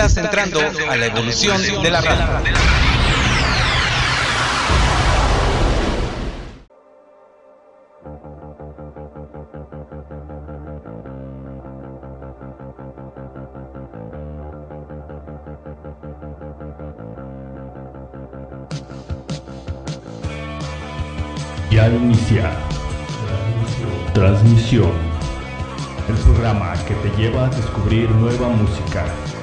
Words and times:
Estás 0.00 0.16
entrando 0.16 0.60
a 0.88 0.96
la 0.96 1.06
evolución 1.08 1.60
de 1.82 1.90
la 1.90 2.00
radio. 2.00 2.24
Ya 21.70 21.84
al 21.84 21.94
iniciar. 21.96 22.56
Transmisión. 24.14 24.92
El 26.08 26.14
programa 26.14 26.72
que 26.88 26.94
te 26.94 27.14
lleva 27.18 27.44
a 27.44 27.48
descubrir 27.50 28.10
nueva 28.12 28.48
música, 28.48 29.04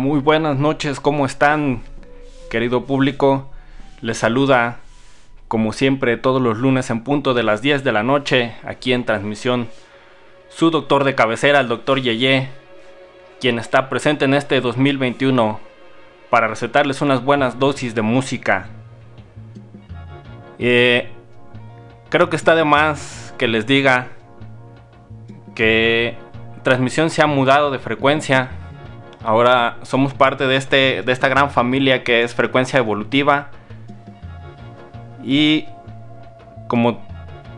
Muy 0.00 0.20
buenas 0.20 0.58
noches, 0.58 1.00
¿cómo 1.00 1.26
están, 1.26 1.82
querido 2.50 2.84
público? 2.84 3.50
Les 4.00 4.16
saluda, 4.16 4.78
como 5.48 5.72
siempre, 5.72 6.16
todos 6.16 6.40
los 6.40 6.58
lunes 6.58 6.90
en 6.90 7.02
punto 7.02 7.34
de 7.34 7.42
las 7.42 7.62
10 7.62 7.82
de 7.82 7.90
la 7.90 8.04
noche, 8.04 8.54
aquí 8.64 8.92
en 8.92 9.04
transmisión, 9.04 9.68
su 10.50 10.70
doctor 10.70 11.02
de 11.02 11.16
cabecera, 11.16 11.58
el 11.58 11.68
doctor 11.68 12.00
Yeye, 12.00 12.48
quien 13.40 13.58
está 13.58 13.88
presente 13.88 14.26
en 14.26 14.34
este 14.34 14.60
2021 14.60 15.58
para 16.30 16.46
recetarles 16.46 17.02
unas 17.02 17.24
buenas 17.24 17.58
dosis 17.58 17.94
de 17.96 18.02
música. 18.02 18.68
Eh, 20.60 21.08
creo 22.08 22.30
que 22.30 22.36
está 22.36 22.54
de 22.54 22.64
más 22.64 23.34
que 23.36 23.48
les 23.48 23.66
diga 23.66 24.08
que 25.56 26.16
transmisión 26.62 27.10
se 27.10 27.20
ha 27.20 27.26
mudado 27.26 27.72
de 27.72 27.80
frecuencia 27.80 28.57
Ahora 29.22 29.76
somos 29.82 30.14
parte 30.14 30.46
de, 30.46 30.56
este, 30.56 31.02
de 31.02 31.12
esta 31.12 31.28
gran 31.28 31.50
familia 31.50 32.04
que 32.04 32.22
es 32.22 32.34
frecuencia 32.34 32.78
evolutiva. 32.78 33.50
Y 35.24 35.66
como, 36.68 37.04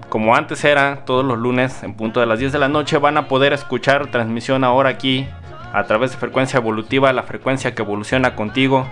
como 0.09 0.35
antes 0.35 0.65
era, 0.65 1.05
todos 1.05 1.25
los 1.25 1.39
lunes 1.39 1.83
en 1.83 1.95
punto 1.95 2.21
de 2.21 2.27
las 2.27 2.39
10 2.39 2.53
de 2.53 2.59
la 2.59 2.69
noche 2.69 2.97
van 2.99 3.17
a 3.19 3.29
poder 3.29 3.53
escuchar 3.53 4.11
transmisión 4.11 4.65
ahora 4.65 4.89
aquí 4.89 5.29
a 5.73 5.85
través 5.85 6.13
de 6.13 6.17
frecuencia 6.17 6.59
evolutiva, 6.59 7.13
la 7.13 7.23
frecuencia 7.23 7.75
que 7.75 7.83
evoluciona 7.83 8.35
contigo. 8.35 8.87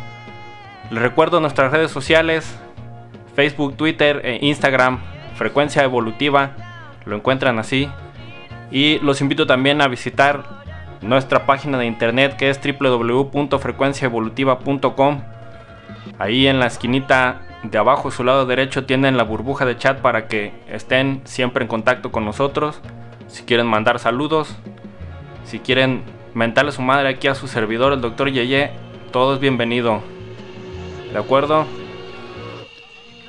Les 0.91 1.03
recuerdo 1.03 1.41
nuestras 1.41 1.73
redes 1.73 1.91
sociales, 1.91 2.59
Facebook, 3.35 3.77
Twitter 3.77 4.21
e 4.25 4.39
Instagram, 4.43 5.01
frecuencia 5.35 5.83
evolutiva, 5.83 6.53
lo 7.05 7.17
encuentran 7.17 7.59
así. 7.59 7.89
Y 8.71 8.99
los 8.99 9.21
invito 9.21 9.47
también 9.47 9.81
a 9.81 9.89
visitar 9.89 10.58
nuestra 11.01 11.47
página 11.47 11.79
de 11.79 11.87
internet 11.87 12.37
que 12.37 12.51
es 12.51 12.61
www.frecuenciaevolutiva.com. 12.61 15.23
Ahí 16.19 16.47
en 16.47 16.59
la 16.59 16.67
esquinita 16.67 17.41
de 17.63 17.79
abajo, 17.79 18.09
a 18.09 18.11
su 18.11 18.25
lado 18.25 18.47
derecho, 18.47 18.87
tienen 18.87 19.17
la 19.17 19.25
burbuja 19.25 19.65
de 19.65 19.77
chat 19.77 20.01
para 20.01 20.29
que 20.29 20.53
estén 20.69 21.23
siempre 21.25 21.65
en 21.65 21.69
contacto 21.69 22.13
con 22.13 22.25
nosotros. 22.25 22.81
Si 23.27 23.45
quieren 23.45 23.67
mandar 23.67 23.99
saludos, 23.99 24.57
si 25.45 25.59
quieren 25.59 26.03
mentarle 26.35 26.73
su 26.73 26.83
madre 26.83 27.09
aquí 27.09 27.29
a 27.29 27.35
su 27.35 27.49
servidor, 27.49 27.93
el 27.93 28.01
doctor 28.01 28.31
Yeye, 28.31 28.71
todo 29.13 29.35
es 29.35 29.41
bienvenido. 29.41 30.03
¿De 31.13 31.19
acuerdo? 31.19 31.67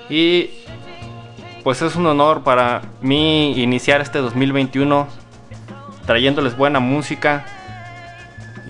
Y 0.10 0.50
pues 1.64 1.82
es 1.82 1.96
un 1.96 2.06
honor 2.08 2.44
para 2.44 2.82
mí 3.02 3.54
iniciar 3.62 4.02
este 4.02 4.20
2021 4.20 5.08
trayéndoles 6.06 6.58
buena 6.58 6.80
música 6.80 7.46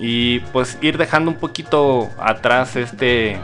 y 0.00 0.40
pues 0.52 0.78
ir 0.80 0.96
dejando 0.96 1.30
un 1.30 1.36
poquito 1.36 2.08
atrás 2.18 2.74
este 2.74 3.38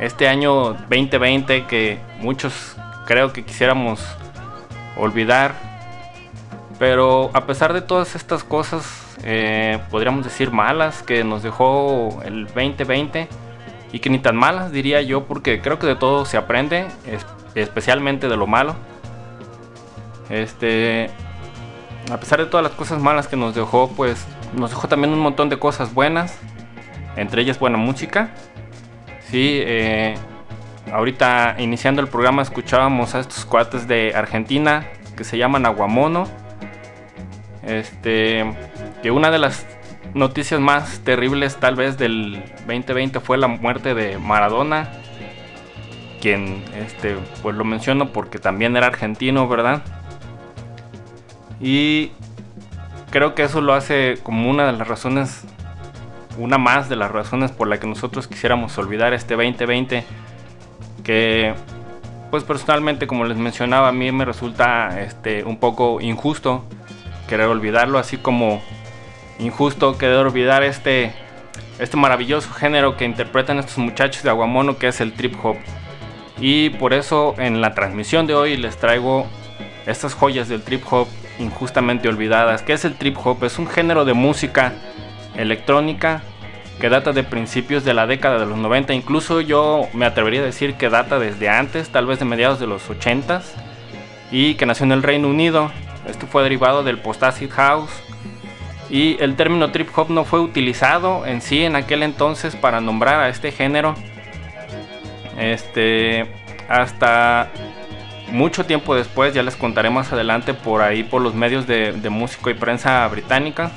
este 0.00 0.28
año 0.28 0.74
2020 0.74 1.66
que 1.66 1.98
muchos 2.20 2.76
creo 3.04 3.32
que 3.32 3.44
quisiéramos 3.44 4.00
olvidar. 4.96 5.54
Pero 6.78 7.30
a 7.34 7.46
pesar 7.46 7.72
de 7.72 7.82
todas 7.82 8.14
estas 8.14 8.44
cosas 8.44 9.16
eh, 9.24 9.80
podríamos 9.90 10.22
decir 10.22 10.52
malas 10.52 11.02
que 11.02 11.24
nos 11.24 11.42
dejó 11.42 12.20
el 12.24 12.46
2020 12.46 13.28
y 13.90 13.98
que 13.98 14.10
ni 14.10 14.20
tan 14.20 14.36
malas 14.36 14.70
diría 14.70 15.02
yo 15.02 15.24
porque 15.24 15.60
creo 15.60 15.80
que 15.80 15.88
de 15.88 15.96
todo 15.96 16.24
se 16.24 16.36
aprende 16.36 16.86
especialmente 17.56 18.28
de 18.28 18.36
lo 18.36 18.46
malo. 18.46 18.76
Este 20.30 21.10
a 22.12 22.18
pesar 22.18 22.38
de 22.38 22.46
todas 22.46 22.62
las 22.62 22.72
cosas 22.72 23.00
malas 23.00 23.26
que 23.26 23.36
nos 23.36 23.56
dejó 23.56 23.88
pues 23.96 24.24
nos 24.54 24.70
dejó 24.70 24.88
también 24.88 25.12
un 25.12 25.20
montón 25.20 25.48
de 25.48 25.58
cosas 25.58 25.94
buenas, 25.94 26.38
entre 27.16 27.42
ellas 27.42 27.58
buena 27.58 27.78
música. 27.78 28.30
Sí, 29.30 29.60
eh, 29.60 30.14
ahorita 30.92 31.56
iniciando 31.58 32.00
el 32.00 32.08
programa 32.08 32.42
escuchábamos 32.42 33.14
a 33.14 33.20
estos 33.20 33.44
cuates 33.44 33.86
de 33.86 34.14
Argentina 34.14 34.86
que 35.16 35.24
se 35.24 35.36
llaman 35.36 35.66
Aguamono. 35.66 36.28
Este, 37.62 38.46
que 39.02 39.10
una 39.10 39.30
de 39.30 39.38
las 39.38 39.66
noticias 40.14 40.60
más 40.60 41.00
terribles 41.00 41.56
tal 41.56 41.76
vez 41.76 41.98
del 41.98 42.42
2020 42.66 43.20
fue 43.20 43.36
la 43.36 43.48
muerte 43.48 43.94
de 43.94 44.18
Maradona. 44.18 44.88
Quien, 46.20 46.64
este, 46.74 47.16
pues 47.42 47.54
lo 47.54 47.64
menciono 47.64 48.12
porque 48.12 48.38
también 48.38 48.76
era 48.76 48.86
argentino, 48.86 49.46
¿verdad? 49.46 49.82
Y 51.60 52.12
creo 53.10 53.34
que 53.34 53.42
eso 53.42 53.60
lo 53.60 53.74
hace 53.74 54.18
como 54.22 54.50
una 54.50 54.66
de 54.66 54.72
las 54.72 54.88
razones, 54.88 55.44
una 56.38 56.58
más 56.58 56.88
de 56.88 56.96
las 56.96 57.10
razones 57.10 57.50
por 57.50 57.68
la 57.68 57.78
que 57.80 57.86
nosotros 57.86 58.28
quisiéramos 58.28 58.76
olvidar 58.78 59.12
este 59.14 59.34
2020, 59.34 60.04
que 61.04 61.54
pues 62.30 62.44
personalmente 62.44 63.06
como 63.06 63.24
les 63.24 63.38
mencionaba 63.38 63.88
a 63.88 63.92
mí 63.92 64.12
me 64.12 64.24
resulta 64.24 65.00
este, 65.00 65.44
un 65.44 65.58
poco 65.58 66.00
injusto 66.00 66.64
querer 67.28 67.46
olvidarlo, 67.46 67.98
así 67.98 68.18
como 68.18 68.62
injusto 69.38 69.96
querer 69.96 70.16
olvidar 70.16 70.62
este, 70.62 71.12
este 71.78 71.96
maravilloso 71.96 72.50
género 72.52 72.96
que 72.96 73.04
interpretan 73.04 73.58
estos 73.58 73.78
muchachos 73.78 74.22
de 74.22 74.30
Aguamono 74.30 74.78
que 74.78 74.88
es 74.88 75.00
el 75.00 75.12
trip 75.12 75.34
hop. 75.42 75.56
Y 76.40 76.70
por 76.70 76.92
eso 76.92 77.34
en 77.38 77.60
la 77.60 77.74
transmisión 77.74 78.26
de 78.26 78.34
hoy 78.34 78.56
les 78.56 78.76
traigo 78.76 79.26
estas 79.86 80.14
joyas 80.14 80.48
del 80.48 80.62
trip 80.62 80.84
hop 80.90 81.08
injustamente 81.38 82.08
olvidadas. 82.08 82.62
¿Qué 82.62 82.72
es 82.72 82.84
el 82.84 82.94
trip 82.94 83.16
hop? 83.24 83.44
Es 83.44 83.58
un 83.58 83.66
género 83.66 84.04
de 84.04 84.14
música 84.14 84.72
electrónica 85.36 86.22
que 86.80 86.88
data 86.88 87.12
de 87.12 87.24
principios 87.24 87.84
de 87.84 87.94
la 87.94 88.06
década 88.06 88.38
de 88.38 88.46
los 88.46 88.58
90. 88.58 88.94
Incluso 88.94 89.40
yo 89.40 89.88
me 89.92 90.06
atrevería 90.06 90.40
a 90.40 90.44
decir 90.44 90.74
que 90.74 90.88
data 90.88 91.18
desde 91.18 91.48
antes, 91.48 91.90
tal 91.90 92.06
vez 92.06 92.18
de 92.18 92.24
mediados 92.24 92.60
de 92.60 92.66
los 92.66 92.88
80s. 92.88 93.42
Y 94.30 94.54
que 94.54 94.66
nació 94.66 94.84
en 94.84 94.92
el 94.92 95.02
Reino 95.02 95.28
Unido. 95.28 95.70
Esto 96.08 96.26
fue 96.26 96.42
derivado 96.42 96.84
del 96.84 96.98
post-acid 96.98 97.50
house. 97.50 97.90
Y 98.90 99.16
el 99.22 99.36
término 99.36 99.70
trip 99.70 99.88
hop 99.96 100.10
no 100.10 100.24
fue 100.24 100.40
utilizado 100.40 101.26
en 101.26 101.42
sí 101.42 101.64
en 101.64 101.76
aquel 101.76 102.02
entonces 102.02 102.56
para 102.56 102.80
nombrar 102.80 103.20
a 103.20 103.28
este 103.28 103.52
género. 103.52 103.94
Este, 105.38 106.26
hasta 106.68 107.50
mucho 108.30 108.64
tiempo 108.66 108.94
después, 108.94 109.34
ya 109.34 109.42
les 109.42 109.56
contaré 109.56 109.90
más 109.90 110.12
adelante 110.12 110.54
por 110.54 110.82
ahí 110.82 111.02
por 111.02 111.22
los 111.22 111.34
medios 111.34 111.66
de, 111.66 111.92
músico 112.10 112.50
y 112.50 112.54
prensa 112.54 113.06
británica. 113.08 113.70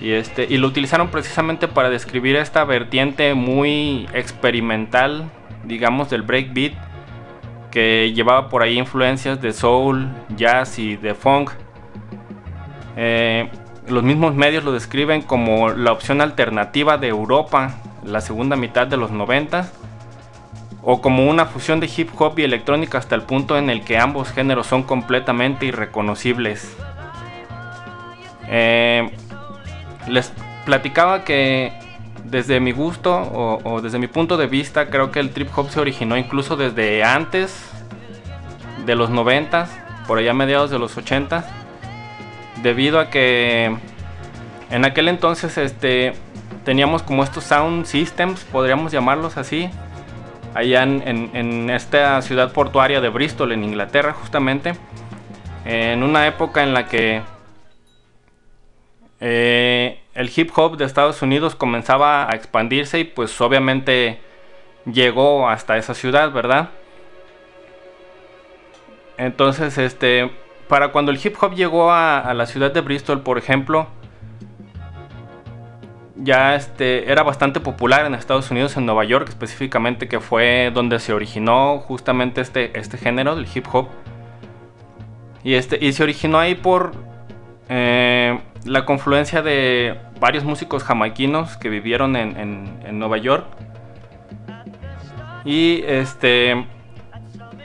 Y, 0.00 0.12
este, 0.12 0.46
y 0.48 0.58
lo 0.58 0.68
utilizaron 0.68 1.08
precisamente 1.08 1.66
para 1.66 1.90
describir 1.90 2.36
esta 2.36 2.64
vertiente 2.64 3.34
muy 3.34 4.08
experimental, 4.12 5.30
digamos, 5.64 6.08
del 6.10 6.22
breakbeat, 6.22 6.74
que 7.70 8.12
llevaba 8.14 8.48
por 8.48 8.62
ahí 8.62 8.78
influencias 8.78 9.40
de 9.40 9.52
soul, 9.52 10.08
jazz 10.36 10.78
y 10.78 10.96
de 10.96 11.14
funk. 11.14 11.50
Eh, 12.96 13.50
los 13.88 14.02
mismos 14.02 14.34
medios 14.34 14.64
lo 14.64 14.72
describen 14.72 15.22
como 15.22 15.70
la 15.70 15.92
opción 15.92 16.20
alternativa 16.20 16.96
de 16.98 17.08
Europa, 17.08 17.74
la 18.04 18.20
segunda 18.20 18.54
mitad 18.56 18.86
de 18.86 18.96
los 18.96 19.10
90 19.10 19.70
o 20.90 21.02
como 21.02 21.28
una 21.28 21.44
fusión 21.44 21.80
de 21.80 21.90
hip 21.94 22.18
hop 22.18 22.38
y 22.38 22.44
electrónica 22.44 22.96
hasta 22.96 23.14
el 23.14 23.20
punto 23.20 23.58
en 23.58 23.68
el 23.68 23.84
que 23.84 23.98
ambos 23.98 24.32
géneros 24.32 24.66
son 24.66 24.84
completamente 24.84 25.66
irreconocibles. 25.66 26.74
Eh, 28.48 29.10
les 30.08 30.32
platicaba 30.64 31.24
que 31.24 31.74
desde 32.24 32.58
mi 32.58 32.72
gusto 32.72 33.14
o, 33.14 33.82
desde 33.82 33.98
mi 33.98 34.06
punto 34.06 34.38
de 34.38 34.46
vista 34.46 34.88
creo 34.88 35.12
que 35.12 35.20
el 35.20 35.28
trip 35.28 35.50
hop 35.58 35.68
se 35.68 35.78
originó 35.78 36.16
incluso 36.16 36.56
desde 36.56 37.04
antes 37.04 37.68
de 38.86 38.94
los 38.94 39.10
90, 39.10 39.68
por 40.06 40.16
allá 40.16 40.32
mediados 40.32 40.70
de 40.70 40.78
los 40.78 40.96
80, 40.96 41.44
debido 42.62 42.98
a 42.98 43.10
que 43.10 43.76
en 44.70 44.84
aquel 44.86 45.08
entonces 45.08 45.58
este, 45.58 46.14
teníamos 46.64 47.02
como 47.02 47.24
estos 47.24 47.44
sound 47.44 47.84
systems, 47.84 48.42
podríamos 48.44 48.90
llamarlos 48.90 49.36
así, 49.36 49.68
allá 50.58 50.82
en, 50.82 51.70
esta 51.70 52.20
ciudad 52.20 52.52
portuaria 52.52 53.00
de 53.00 53.08
Bristol, 53.10 53.52
en 53.52 53.62
Inglaterra, 53.62 54.12
justamente, 54.12 54.72
en 55.64 56.02
una 56.02 56.26
época 56.26 56.64
en 56.64 56.74
la 56.74 56.88
que 56.88 57.22
eh, 59.20 60.00
el 60.14 60.30
hip 60.34 60.50
hop 60.56 60.76
de 60.76 60.84
Estados 60.84 61.22
Unidos 61.22 61.54
comenzaba 61.54 62.28
a 62.28 62.34
expandirse 62.34 62.98
y 62.98 63.04
pues 63.04 63.40
obviamente 63.40 64.20
llegó 64.84 65.48
hasta 65.48 65.76
esa 65.76 65.94
ciudad, 65.94 66.32
¿verdad? 66.32 66.70
Entonces, 69.16 69.78
este, 69.78 70.28
para 70.66 70.90
cuando 70.90 71.12
el 71.12 71.20
hip 71.24 71.36
hop 71.40 71.54
llegó 71.54 71.92
a 71.92 72.34
la 72.34 72.46
ciudad 72.46 72.72
de 72.72 72.80
Bristol, 72.80 73.22
por 73.22 73.38
ejemplo, 73.38 73.86
ya 76.18 76.54
este, 76.54 77.10
era 77.10 77.22
bastante 77.22 77.60
popular 77.60 78.06
en 78.06 78.14
Estados 78.14 78.50
Unidos, 78.50 78.76
en 78.76 78.86
Nueva 78.86 79.04
York 79.04 79.28
específicamente, 79.28 80.08
que 80.08 80.20
fue 80.20 80.70
donde 80.74 80.98
se 80.98 81.12
originó 81.12 81.78
justamente 81.78 82.40
este, 82.40 82.78
este 82.78 82.98
género 82.98 83.36
del 83.36 83.46
hip 83.52 83.66
hop. 83.72 83.88
Y, 85.44 85.54
este, 85.54 85.78
y 85.80 85.92
se 85.92 86.02
originó 86.02 86.38
ahí 86.38 86.54
por, 86.54 86.92
eh, 87.68 88.38
la 88.64 88.84
confluencia 88.84 89.42
de 89.42 89.98
varios 90.20 90.44
músicos 90.44 90.82
jamaiquinos 90.82 91.56
que 91.56 91.68
vivieron 91.68 92.16
en, 92.16 92.98
Nueva 92.98 93.18
York. 93.18 93.46
Y 95.44 95.82
este 95.86 96.66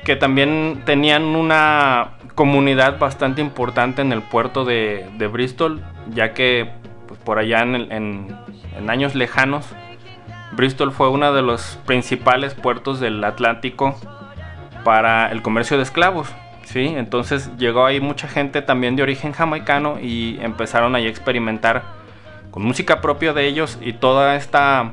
que 0.06 0.16
también 0.18 0.84
tenían 0.86 1.24
una 1.24 2.18
comunidad 2.36 3.00
bastante 3.00 3.42
importante 3.42 4.02
en 4.02 4.12
el 4.12 4.22
puerto 4.22 4.66
de, 4.66 5.08
Bristol, 5.32 5.82
ya 6.10 6.34
que 6.34 6.70
pues, 7.08 7.20
por 7.22 7.40
allá 7.40 7.62
en, 7.62 8.36
años 8.90 9.16
lejanos, 9.16 9.66
Bristol 10.52 10.92
fue 10.92 11.10
uno 11.10 11.34
de 11.34 11.42
los 11.42 11.80
principales 11.86 12.54
puertos 12.54 13.00
del 13.00 13.24
Atlántico 13.24 13.96
para 14.84 15.32
el 15.32 15.42
comercio 15.42 15.78
de 15.78 15.84
esclavos. 15.84 16.30
¿sí? 16.66 16.94
Entonces 16.96 17.50
llegó 17.58 17.86
ahí 17.86 18.00
mucha 18.00 18.28
gente 18.28 18.62
también 18.62 18.96
de 18.96 19.04
origen 19.04 19.32
jamaicano 19.32 20.00
y 20.00 20.38
empezaron 20.42 20.96
ahí 20.96 21.06
a 21.06 21.10
experimentar 21.10 21.84
con 22.52 22.64
música 22.64 23.02
propia 23.02 23.34
de 23.34 23.48
ellos 23.48 23.80
y 23.82 23.94
toda 23.94 24.36
esta 24.36 24.92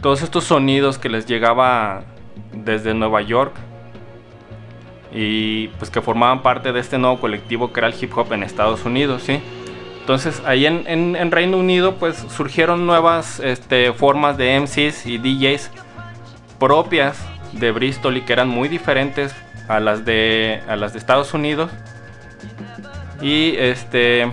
todos 0.00 0.22
estos 0.22 0.44
sonidos 0.44 0.98
que 0.98 1.08
les 1.08 1.26
llegaba 1.26 2.04
desde 2.52 2.94
Nueva 2.94 3.20
York 3.22 3.54
y 5.12 5.68
pues 5.78 5.90
que 5.90 6.00
formaban 6.00 6.42
parte 6.42 6.72
de 6.72 6.80
este 6.80 6.96
nuevo 6.96 7.20
colectivo 7.20 7.72
que 7.72 7.80
era 7.80 7.88
el 7.88 7.94
hip 8.00 8.16
hop 8.16 8.32
en 8.32 8.42
Estados 8.42 8.84
Unidos, 8.84 9.22
¿sí? 9.22 9.40
Entonces 10.10 10.42
ahí 10.44 10.66
en, 10.66 11.30
Reino 11.30 11.56
Unido 11.56 11.94
pues 11.94 12.16
surgieron 12.16 12.84
nuevas 12.84 13.38
este, 13.38 13.92
formas 13.92 14.36
de 14.36 14.58
MCs 14.58 15.06
y 15.06 15.18
DJs 15.18 15.70
propias 16.58 17.16
de 17.52 17.70
Bristol 17.70 18.16
y 18.16 18.22
que 18.22 18.32
eran 18.32 18.48
muy 18.48 18.68
diferentes 18.68 19.32
a 19.68 19.78
las 19.78 20.04
de 20.04 20.62
a 20.66 20.74
las 20.74 20.94
de 20.94 20.98
Estados 20.98 21.32
Unidos. 21.32 21.70
Y 23.22 23.54
este 23.56 24.32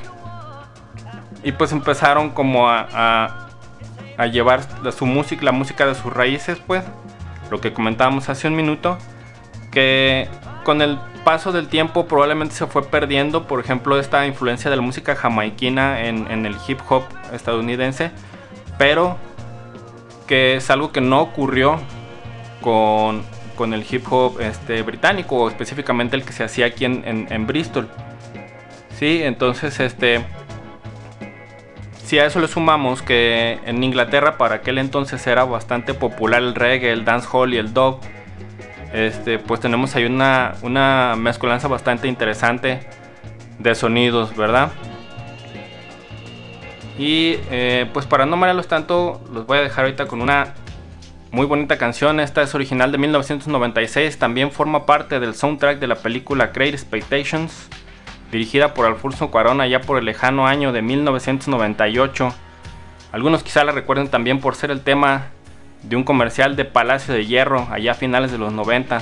y 1.43 1.51
pues 1.51 1.71
empezaron 1.71 2.31
como 2.31 2.67
a, 2.67 3.47
a, 4.17 4.25
llevar 4.25 4.61
su 4.91 5.05
música 5.05 5.45
la 5.45 5.51
música 5.51 5.85
de 5.85 5.93
sus 5.93 6.11
raíces 6.11 6.57
pues. 6.65 6.83
Lo 7.51 7.61
que 7.61 7.71
comentábamos 7.71 8.29
hace 8.29 8.47
un 8.47 8.55
minuto 8.55 8.97
que 9.71 10.27
con 10.67 10.81
el 10.81 10.99
paso 11.23 11.53
del 11.53 11.69
tiempo 11.69 12.07
probablemente 12.09 12.53
se 12.53 12.67
fue 12.67 12.83
perdiendo 12.83 13.47
por 13.47 13.61
ejemplo 13.61 13.97
esta 13.97 14.27
influencia 14.27 14.69
de 14.69 14.75
la 14.75 14.81
música 14.81 15.15
jamaiquina 15.15 16.03
en, 16.03 16.45
el 16.45 16.57
hip 16.67 16.81
hop 16.89 17.03
estadounidense 17.31 18.11
pero 18.77 19.15
que 20.27 20.57
es 20.57 20.69
algo 20.69 20.91
que 20.91 20.99
no 20.99 21.21
ocurrió 21.21 21.79
con 22.59 23.23
con 23.55 23.73
el 23.73 23.85
hip 23.89 24.05
hop 24.11 24.41
este, 24.41 24.81
británico, 24.83 25.37
o 25.37 25.49
específicamente 25.49 26.17
el 26.17 26.23
que 26.23 26.31
se 26.31 26.43
hacía 26.43 26.67
aquí 26.67 26.85
en, 26.85 27.47
Bristol. 27.47 27.89
Sí, 28.99 29.21
entonces 29.23 29.79
este. 29.79 30.23
Si 32.03 32.19
a 32.19 32.25
eso 32.25 32.39
le 32.39 32.47
sumamos 32.47 33.01
que 33.01 33.59
en 33.65 33.83
Inglaterra 33.83 34.37
para 34.37 34.55
aquel 34.55 34.77
entonces 34.77 35.25
era 35.25 35.43
bastante 35.43 35.95
popular 35.95 36.43
el 36.43 36.55
reggae, 36.55 36.91
el 36.91 37.03
dancehall 37.03 37.55
y 37.55 37.57
el 37.57 37.73
dub, 37.73 37.99
este, 38.93 39.39
pues 39.39 39.59
tenemos 39.59 39.95
ahí 39.95 40.05
una, 40.05 41.15
mezcolanza 41.17 41.67
bastante 41.67 42.07
interesante 42.07 42.81
de 43.59 43.75
sonidos, 43.75 44.35
¿verdad? 44.35 44.71
Y 46.97 47.37
eh, 47.51 47.89
pues 47.93 48.05
para 48.05 48.25
no 48.25 48.37
marearlos 48.37 48.67
tanto, 48.67 49.21
los 49.31 49.45
voy 49.45 49.59
a 49.59 49.61
dejar 49.61 49.85
ahorita 49.85 50.07
con 50.07 50.21
una 50.21 50.53
muy 51.31 51.45
bonita 51.45 51.77
canción, 51.77 52.19
esta 52.19 52.41
es 52.41 52.55
original 52.55 52.91
de 52.91 52.97
1996, 52.97 54.17
también 54.17 54.51
forma 54.51 54.85
parte 54.85 55.19
del 55.19 55.35
soundtrack 55.35 55.79
de 55.79 55.87
la 55.87 55.95
película 55.95 56.47
Great 56.47 56.73
Expectations, 56.73 57.67
dirigida 58.31 58.73
por 58.73 58.85
Alfonso 58.85 59.29
Cuarón 59.29 59.61
allá 59.61 59.81
por 59.81 59.97
el 59.97 60.05
lejano 60.05 60.47
año 60.47 60.71
de 60.71 60.81
1998. 60.81 62.33
Algunos 63.11 63.43
quizá 63.43 63.63
la 63.63 63.71
recuerden 63.71 64.07
también 64.07 64.39
por 64.39 64.55
ser 64.55 64.71
el 64.71 64.81
tema 64.81 65.27
de 65.87 65.95
un 65.95 66.03
comercial 66.03 66.55
de 66.55 66.65
Palacio 66.65 67.13
de 67.13 67.25
Hierro 67.25 67.67
allá 67.71 67.91
a 67.91 67.95
finales 67.95 68.31
de 68.31 68.37
los 68.37 68.51
90. 68.51 69.01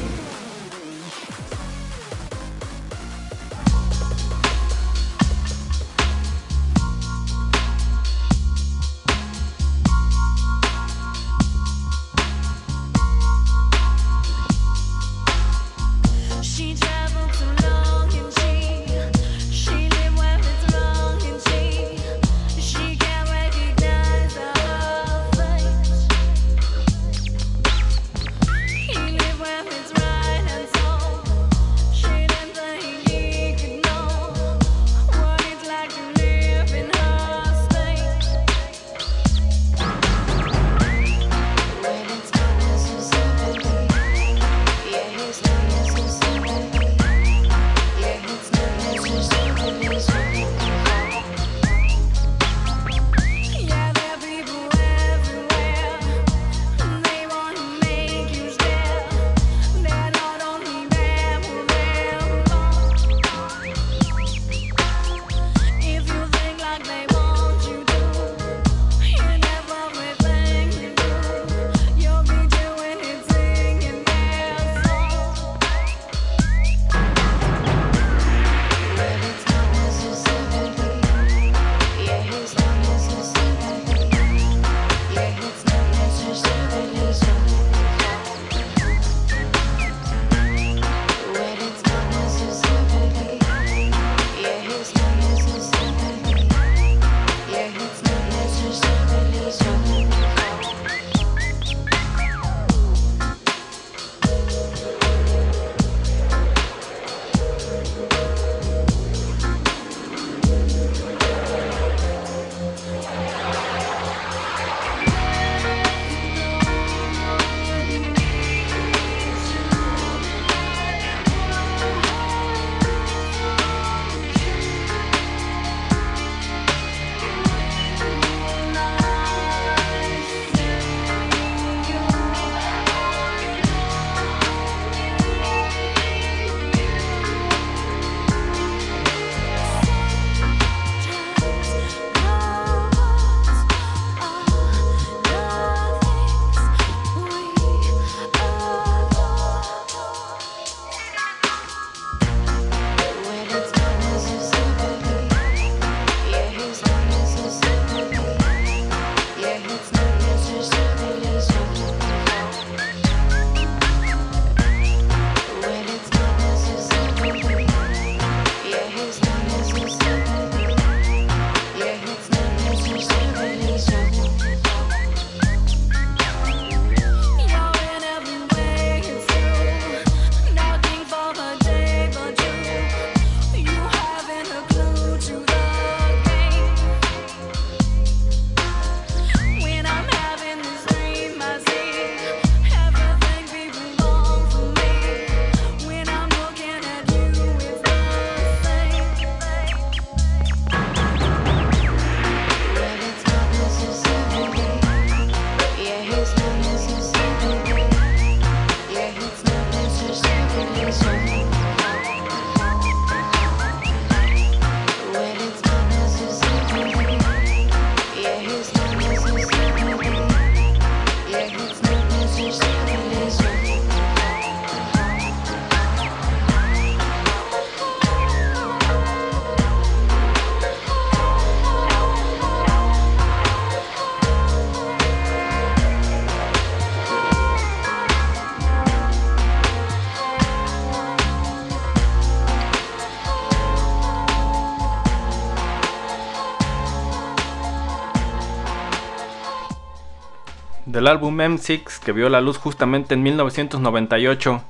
Del 251.01 251.07
álbum 251.07 251.35
M6 251.35 251.97
que 251.97 252.11
vio 252.11 252.29
la 252.29 252.41
luz 252.41 252.59
justamente 252.59 253.15
en 253.15 253.23
1998, 253.23 254.61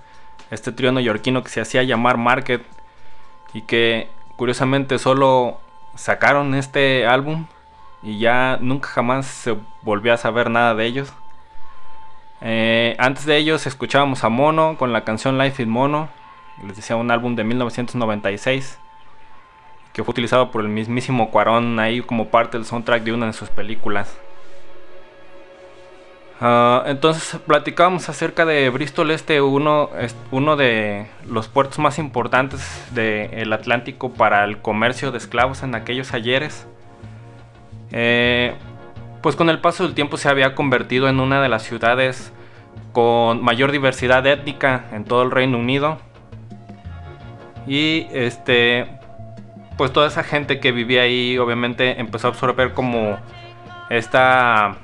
este 0.50 0.72
trío 0.72 0.94
neoyorquino 0.94 1.44
que 1.44 1.50
se 1.50 1.60
hacía 1.60 1.84
llamar 1.84 2.16
Market 2.16 2.64
y 3.54 3.64
que 3.64 4.08
curiosamente 4.38 4.98
solo 4.98 5.60
sacaron 5.96 6.56
este 6.56 7.06
álbum 7.06 7.48
y 8.02 8.18
ya 8.18 8.58
nunca 8.62 8.88
jamás 8.88 9.26
se 9.26 9.58
volvió 9.82 10.14
a 10.14 10.18
saber 10.18 10.50
nada 10.50 10.74
de 10.74 10.86
ellos. 10.86 11.12
Eh, 12.40 12.96
antes 12.98 13.26
de 13.26 13.36
ellos 13.36 13.68
escuchábamos 13.68 14.24
a 14.24 14.30
Mono 14.30 14.78
con 14.78 14.94
la 14.94 15.04
canción 15.04 15.38
Life 15.38 15.62
in 15.62 15.70
Mono, 15.70 16.08
les 16.66 16.78
decía 16.78 16.96
un 16.96 17.12
álbum 17.12 17.36
de 17.36 17.44
1996 17.44 18.80
que 19.92 20.06
fue 20.06 20.14
utilizado 20.14 20.50
por 20.50 20.62
el 20.62 20.70
mismísimo 20.70 21.30
Cuarón 21.30 21.78
ahí 21.80 22.00
como 22.00 22.30
parte 22.30 22.58
del 22.58 22.66
soundtrack 22.66 23.04
de 23.04 23.12
una 23.12 23.26
de 23.26 23.34
sus 23.34 23.50
películas. 23.50 24.18
Ah, 26.44 26.84
entonces 26.88 27.40
platicábamos 27.46 28.10
acerca 28.10 28.46
de 28.46 28.68
Bristol 28.72 29.12
Este, 29.12 29.42
uno, 29.42 29.92
uno 30.32 30.56
de 30.56 31.06
los 31.30 31.48
puertos 31.48 31.78
más 31.78 32.00
importantes 32.00 32.84
del 32.96 33.54
Atlántico 33.54 34.12
para 34.12 34.44
el 34.44 34.58
comercio 34.58 35.12
de 35.12 35.20
esclavos 35.20 35.62
en 35.62 35.76
aquellos 35.76 36.16
ayeres. 36.16 36.68
Eh, 37.92 38.56
pues 39.22 39.36
con 39.36 39.52
el 39.52 39.60
paso 39.60 39.84
del 39.84 39.94
tiempo 39.94 40.18
se 40.18 40.30
había 40.30 40.56
convertido 40.56 41.08
en 41.10 41.20
una 41.20 41.44
de 41.44 41.50
las 41.50 41.62
ciudades 41.62 42.34
con 42.92 43.44
mayor 43.44 43.72
diversidad 43.72 44.26
étnica 44.26 44.86
en 44.94 45.04
todo 45.04 45.22
el 45.22 45.30
Reino 45.30 45.60
Unido. 45.60 46.00
Y 47.68 48.08
este, 48.14 48.88
pues 49.78 49.94
toda 49.94 50.08
esa 50.08 50.24
gente 50.24 50.60
que 50.60 50.72
vivía 50.72 51.04
ahí 51.04 51.38
obviamente 51.38 52.00
empezó 52.00 52.30
a 52.30 52.32
absorber 52.32 52.74
como 52.74 53.20
esta 53.92 54.78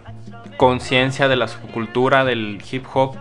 conciencia 0.58 1.28
de 1.28 1.36
la 1.36 1.48
subcultura 1.48 2.26
del 2.26 2.62
hip 2.70 2.86
hop 2.93 3.15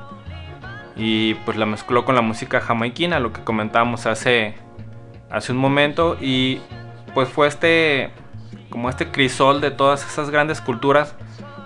y 0.96 1.34
pues 1.34 1.56
la 1.56 1.66
mezcló 1.66 2.04
con 2.04 2.14
la 2.14 2.22
música 2.22 2.60
jamaiquina, 2.60 3.20
lo 3.20 3.32
que 3.32 3.44
comentábamos 3.44 4.06
hace, 4.06 4.54
hace 5.30 5.52
un 5.52 5.58
momento 5.58 6.16
y 6.20 6.60
pues 7.14 7.28
fue 7.28 7.48
este 7.48 8.10
como 8.70 8.90
este 8.90 9.10
crisol 9.10 9.60
de 9.60 9.70
todas 9.70 10.04
esas 10.04 10.30
grandes 10.30 10.60
culturas 10.60 11.14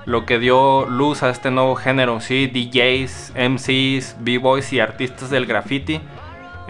lo 0.07 0.27
que 0.27 0.39
dio 0.39 0.87
luz 0.87 1.23
a 1.23 1.31
este 1.31 1.51
nuevo 1.51 1.77
género, 1.77 2.21
¿sí? 2.21 2.47
DJs, 2.47 3.35
MCs, 3.37 4.17
B-boys 4.21 4.73
y 4.73 4.81
artistas 4.81 5.31
del 5.31 5.47
graffiti 5.47 6.01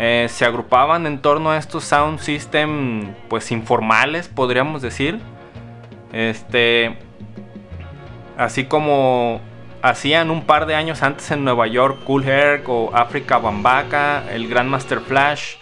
eh, 0.03 0.29
se 0.31 0.47
agrupaban 0.47 1.07
en 1.07 1.21
torno 1.21 1.51
a 1.51 1.59
estos 1.59 1.85
sound 1.85 2.21
system 2.21 3.15
pues 3.29 3.53
informales, 3.53 4.29
podríamos 4.29 4.81
decir. 4.81 5.21
Este 6.11 6.97
así 8.41 8.65
como 8.65 9.39
hacían 9.83 10.31
un 10.31 10.47
par 10.47 10.65
de 10.65 10.75
años 10.75 11.03
antes 11.03 11.31
en 11.31 11.45
Nueva 11.45 11.67
York 11.67 12.01
Cool 12.05 12.27
Herc 12.27 12.67
o 12.71 12.91
Africa 12.95 13.37
Bambaka, 13.37 14.25
el 14.33 14.49
Grandmaster 14.49 15.01
Flash. 15.01 15.57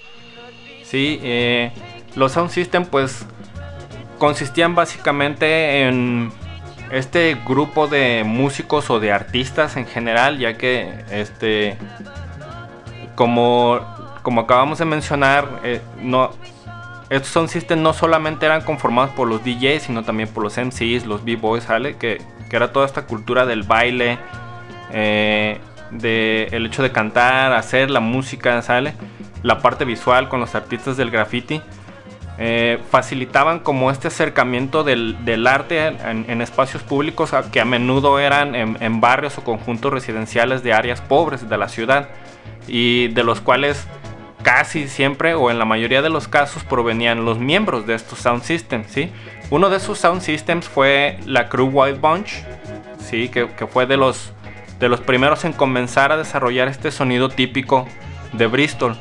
Sí, 0.84 1.18
eh, 1.24 1.72
los 2.14 2.32
Sound 2.32 2.50
System 2.50 2.84
pues 2.84 3.26
consistían 4.18 4.76
básicamente 4.76 5.88
en 5.88 6.30
este 6.92 7.36
grupo 7.44 7.88
de 7.88 8.22
músicos 8.24 8.90
o 8.90 9.00
de 9.00 9.10
artistas 9.10 9.76
en 9.76 9.86
general, 9.86 10.38
ya 10.38 10.56
que 10.56 11.04
este 11.10 11.76
como, 13.16 13.80
como 14.22 14.42
acabamos 14.42 14.78
de 14.78 14.84
mencionar, 14.84 15.60
eh, 15.64 15.80
no, 16.00 16.30
estos 17.10 17.30
Sound 17.30 17.48
System 17.48 17.82
no 17.82 17.92
solamente 17.92 18.46
eran 18.46 18.62
conformados 18.62 19.10
por 19.12 19.28
los 19.28 19.42
DJs, 19.44 19.82
sino 19.84 20.02
también 20.02 20.28
por 20.28 20.42
los 20.42 20.56
MCs, 20.58 21.06
los 21.06 21.24
B-Boys, 21.24 21.64
¿sale? 21.64 21.96
Que 21.96 22.18
que 22.48 22.56
era 22.56 22.72
toda 22.72 22.86
esta 22.86 23.02
cultura 23.02 23.46
del 23.46 23.62
baile, 23.62 24.18
eh, 24.92 25.58
de 25.90 26.48
el 26.52 26.66
hecho 26.66 26.82
de 26.82 26.92
cantar, 26.92 27.52
hacer 27.52 27.90
la 27.90 28.00
música, 28.00 28.60
¿sale? 28.62 28.94
La 29.42 29.60
parte 29.60 29.84
visual 29.84 30.28
con 30.28 30.40
los 30.40 30.54
artistas 30.54 30.96
del 30.96 31.10
graffiti. 31.10 31.60
Eh, 32.40 32.78
facilitaban 32.90 33.58
como 33.58 33.90
este 33.90 34.06
acercamiento 34.06 34.84
del, 34.84 35.46
arte 35.48 35.88
en, 35.88 36.40
espacios 36.40 36.84
públicos 36.84 37.32
que 37.50 37.60
a 37.60 37.64
menudo 37.64 38.20
eran 38.20 38.54
en, 38.54 39.00
barrios 39.00 39.38
o 39.38 39.44
conjuntos 39.44 39.92
residenciales 39.92 40.62
de 40.62 40.72
áreas 40.72 41.00
pobres 41.00 41.48
de 41.48 41.58
la 41.58 41.68
ciudad 41.68 42.10
y 42.68 43.08
de 43.08 43.24
los 43.24 43.40
cuales 43.40 43.88
casi 44.42 44.88
siempre 44.88 45.34
o 45.34 45.50
en 45.50 45.58
la 45.58 45.64
mayoría 45.64 46.02
de 46.02 46.10
los 46.10 46.28
casos 46.28 46.64
provenían 46.64 47.24
los 47.24 47.38
miembros 47.38 47.86
de 47.86 47.94
estos 47.94 48.18
sound 48.20 48.42
systems, 48.42 48.90
¿sí? 48.90 49.10
Uno 49.50 49.70
de 49.70 49.80
sus 49.80 49.98
sound 49.98 50.20
systems 50.20 50.68
fue 50.68 51.18
la 51.24 51.48
Crew 51.48 51.70
Wild 51.72 52.00
Bunch, 52.00 52.44
¿sí? 53.00 53.30
que, 53.30 53.48
fue 53.66 53.86
de 53.86 53.96
los, 53.96 54.32
de 54.78 54.88
los 54.88 55.00
primeros 55.00 55.44
en 55.44 55.54
comenzar 55.54 56.12
a 56.12 56.18
desarrollar 56.18 56.68
este 56.68 56.90
sonido 56.90 57.30
típico 57.30 57.86
de 58.34 58.46
Bristol. 58.46 58.96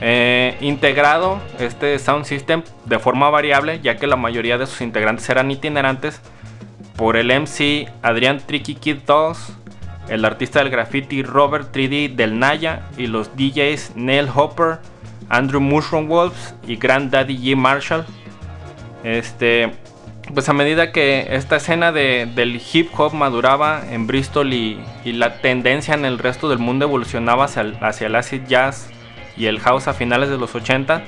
Eh, 0.00 0.56
integrado 0.60 1.40
este 1.58 1.98
sound 1.98 2.24
system 2.24 2.62
de 2.86 2.98
forma 2.98 3.30
variable, 3.30 3.80
ya 3.80 3.96
que 3.96 4.06
la 4.06 4.16
mayoría 4.16 4.58
de 4.58 4.66
sus 4.66 4.80
integrantes 4.80 5.28
eran 5.28 5.50
itinerantes, 5.50 6.20
por 6.96 7.16
el 7.16 7.28
MC 7.28 7.88
Adrian 8.02 8.38
Tricky 8.38 8.76
Kid 8.76 8.98
2, 9.06 9.58
el 10.12 10.26
artista 10.26 10.58
del 10.58 10.68
graffiti 10.68 11.22
Robert 11.22 11.74
3D 11.74 12.14
del 12.14 12.38
Naya 12.38 12.82
y 12.98 13.06
los 13.06 13.34
DJs 13.34 13.92
Neil 13.96 14.28
Hopper, 14.34 14.78
Andrew 15.30 15.60
Mushroom 15.60 16.06
Wolves 16.06 16.54
y 16.66 16.76
Grand 16.76 17.10
Daddy 17.10 17.38
G. 17.38 17.56
Marshall. 17.56 18.04
Este, 19.04 19.72
pues 20.34 20.50
a 20.50 20.52
medida 20.52 20.92
que 20.92 21.28
esta 21.30 21.56
escena 21.56 21.92
del 21.92 22.60
hip 22.72 22.90
hop 22.98 23.14
maduraba 23.14 23.84
en 23.90 24.06
Bristol 24.06 24.52
y, 24.52 24.78
la 25.04 25.40
tendencia 25.40 25.94
en 25.94 26.04
el 26.04 26.18
resto 26.18 26.50
del 26.50 26.58
mundo 26.58 26.84
evolucionaba 26.84 27.44
hacia 27.44 27.62
el, 27.62 27.78
hacia 27.80 28.08
el 28.08 28.14
acid 28.14 28.42
jazz 28.46 28.90
y 29.34 29.46
el 29.46 29.60
house 29.60 29.88
a 29.88 29.94
finales 29.94 30.28
de 30.28 30.36
los 30.36 30.54
80, 30.54 31.04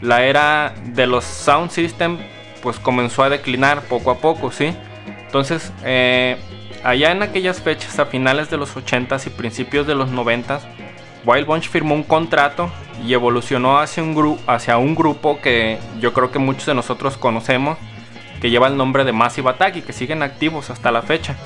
la 0.00 0.24
era 0.24 0.72
de 0.86 1.06
los 1.06 1.24
sound 1.24 1.70
system 1.70 2.16
pues 2.62 2.78
comenzó 2.78 3.24
a 3.24 3.28
declinar 3.28 3.82
poco 3.82 4.10
a 4.10 4.18
poco, 4.18 4.50
¿sí? 4.50 4.74
Entonces, 5.26 5.70
eh, 5.84 6.38
allá 6.82 7.12
en 7.12 7.22
aquellas 7.22 7.60
fechas, 7.60 7.98
a 7.98 8.06
finales 8.06 8.50
de 8.50 8.56
los 8.56 8.76
80s 8.76 9.26
y 9.26 9.30
principios 9.30 9.86
de 9.86 9.94
los 9.94 10.10
90s, 10.10 10.60
Wild 11.24 11.46
Bunch 11.46 11.68
firmó 11.68 11.94
un 11.94 12.04
contrato 12.04 12.70
y 13.04 13.12
evolucionó 13.12 13.78
hacia 13.78 14.02
un, 14.02 14.38
hacia 14.46 14.78
un 14.78 14.94
grupo 14.94 15.40
que 15.40 15.78
yo 16.00 16.12
creo 16.12 16.30
que 16.30 16.38
muchos 16.38 16.66
de 16.66 16.74
nosotros 16.74 17.16
conocemos, 17.16 17.78
que 18.40 18.50
lleva 18.50 18.68
el 18.68 18.76
nombre 18.76 19.04
de 19.04 19.12
Massive 19.12 19.50
Attack 19.50 19.76
y 19.76 19.82
que 19.82 19.92
siguen 19.92 20.22
activos 20.22 20.70
hasta 20.70 20.90
la 20.90 21.02
fecha. 21.02 21.36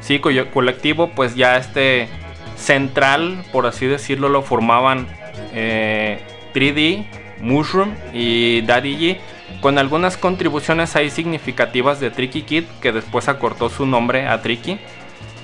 Sí, 0.00 0.18
cuyo 0.18 0.50
colectivo 0.50 1.10
pues 1.10 1.34
ya 1.34 1.56
este 1.56 2.08
central, 2.56 3.44
por 3.52 3.66
así 3.66 3.86
decirlo, 3.86 4.28
lo 4.28 4.42
formaban 4.42 5.06
3D, 5.52 6.76
eh, 6.76 7.06
Mushroom 7.40 7.94
y 8.12 8.60
Daddy 8.62 8.96
G, 8.96 9.18
con 9.64 9.78
algunas 9.78 10.18
contribuciones 10.18 10.94
ahí 10.94 11.08
significativas 11.08 11.98
de 11.98 12.10
Tricky 12.10 12.42
Kid, 12.42 12.64
que 12.82 12.92
después 12.92 13.30
acortó 13.30 13.70
su 13.70 13.86
nombre 13.86 14.28
a 14.28 14.42
Tricky, 14.42 14.78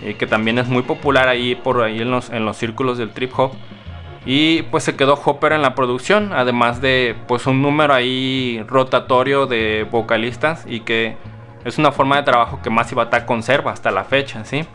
y 0.06 0.12
que 0.12 0.26
también 0.26 0.59
es 0.59 0.66
muy 0.68 0.83
popular 0.83 1.26
ahí 1.26 1.54
por 1.54 1.80
ahí 1.80 2.02
en 2.02 2.11
los, 2.11 2.28
en 2.28 2.44
los 2.44 2.59
círculos 2.59 2.98
del 2.98 3.12
trip 3.12 3.33
hop. 3.38 3.52
Y 4.26 4.61
pues 4.64 4.85
se 4.85 4.94
quedó 4.94 5.14
Hopper 5.24 5.52
en 5.52 5.62
la 5.62 5.74
producción, 5.74 6.35
además 6.35 6.83
de 6.83 7.16
pues 7.28 7.46
un 7.46 7.62
número 7.62 7.94
ahí 7.94 8.62
rotatorio 8.68 9.46
de 9.46 9.88
vocalistas 9.90 10.66
y 10.68 10.80
que 10.80 11.16
es 11.64 11.78
una 11.78 11.90
forma 11.90 12.16
de 12.16 12.24
trabajo 12.24 12.61
que 12.62 12.68
Massive 12.68 13.00
Attack 13.00 13.24
conserva 13.24 13.72
hasta 13.72 13.90
la 13.90 14.04
fecha, 14.04 14.44
¿sí? 14.44 14.66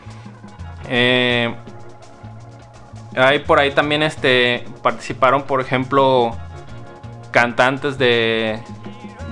Eh, 0.88 1.54
por 3.46 3.60
ahí 3.60 3.70
también 3.70 4.02
este, 4.02 4.64
participaron, 4.82 5.44
por 5.44 5.60
ejemplo, 5.60 6.36
cantantes 7.30 7.96
de, 7.96 8.58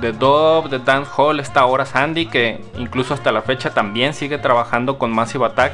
de 0.05 0.13
dub, 0.13 0.69
de 0.69 0.81
dancehall, 0.81 1.41
esta 1.41 1.61
ahora 1.61 1.87
Sandy, 1.87 2.27
que 2.27 2.63
incluso 2.77 3.15
hasta 3.15 3.33
la 3.33 3.41
fecha 3.41 3.71
también 3.71 4.13
sigue 4.13 4.37
trabajando 4.37 4.99
con 4.99 5.11
Massive 5.11 5.47
Attack, 5.47 5.73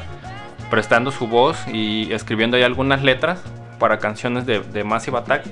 prestando 0.69 1.11
su 1.11 1.27
voz 1.27 1.67
y 1.67 2.13
escribiendo 2.13 2.55
ahí 2.55 2.63
algunas 2.63 3.03
letras 3.03 3.43
para 3.77 3.99
canciones 3.99 4.45
de, 4.45 4.83
Massive 4.85 5.17
Attack. 5.17 5.43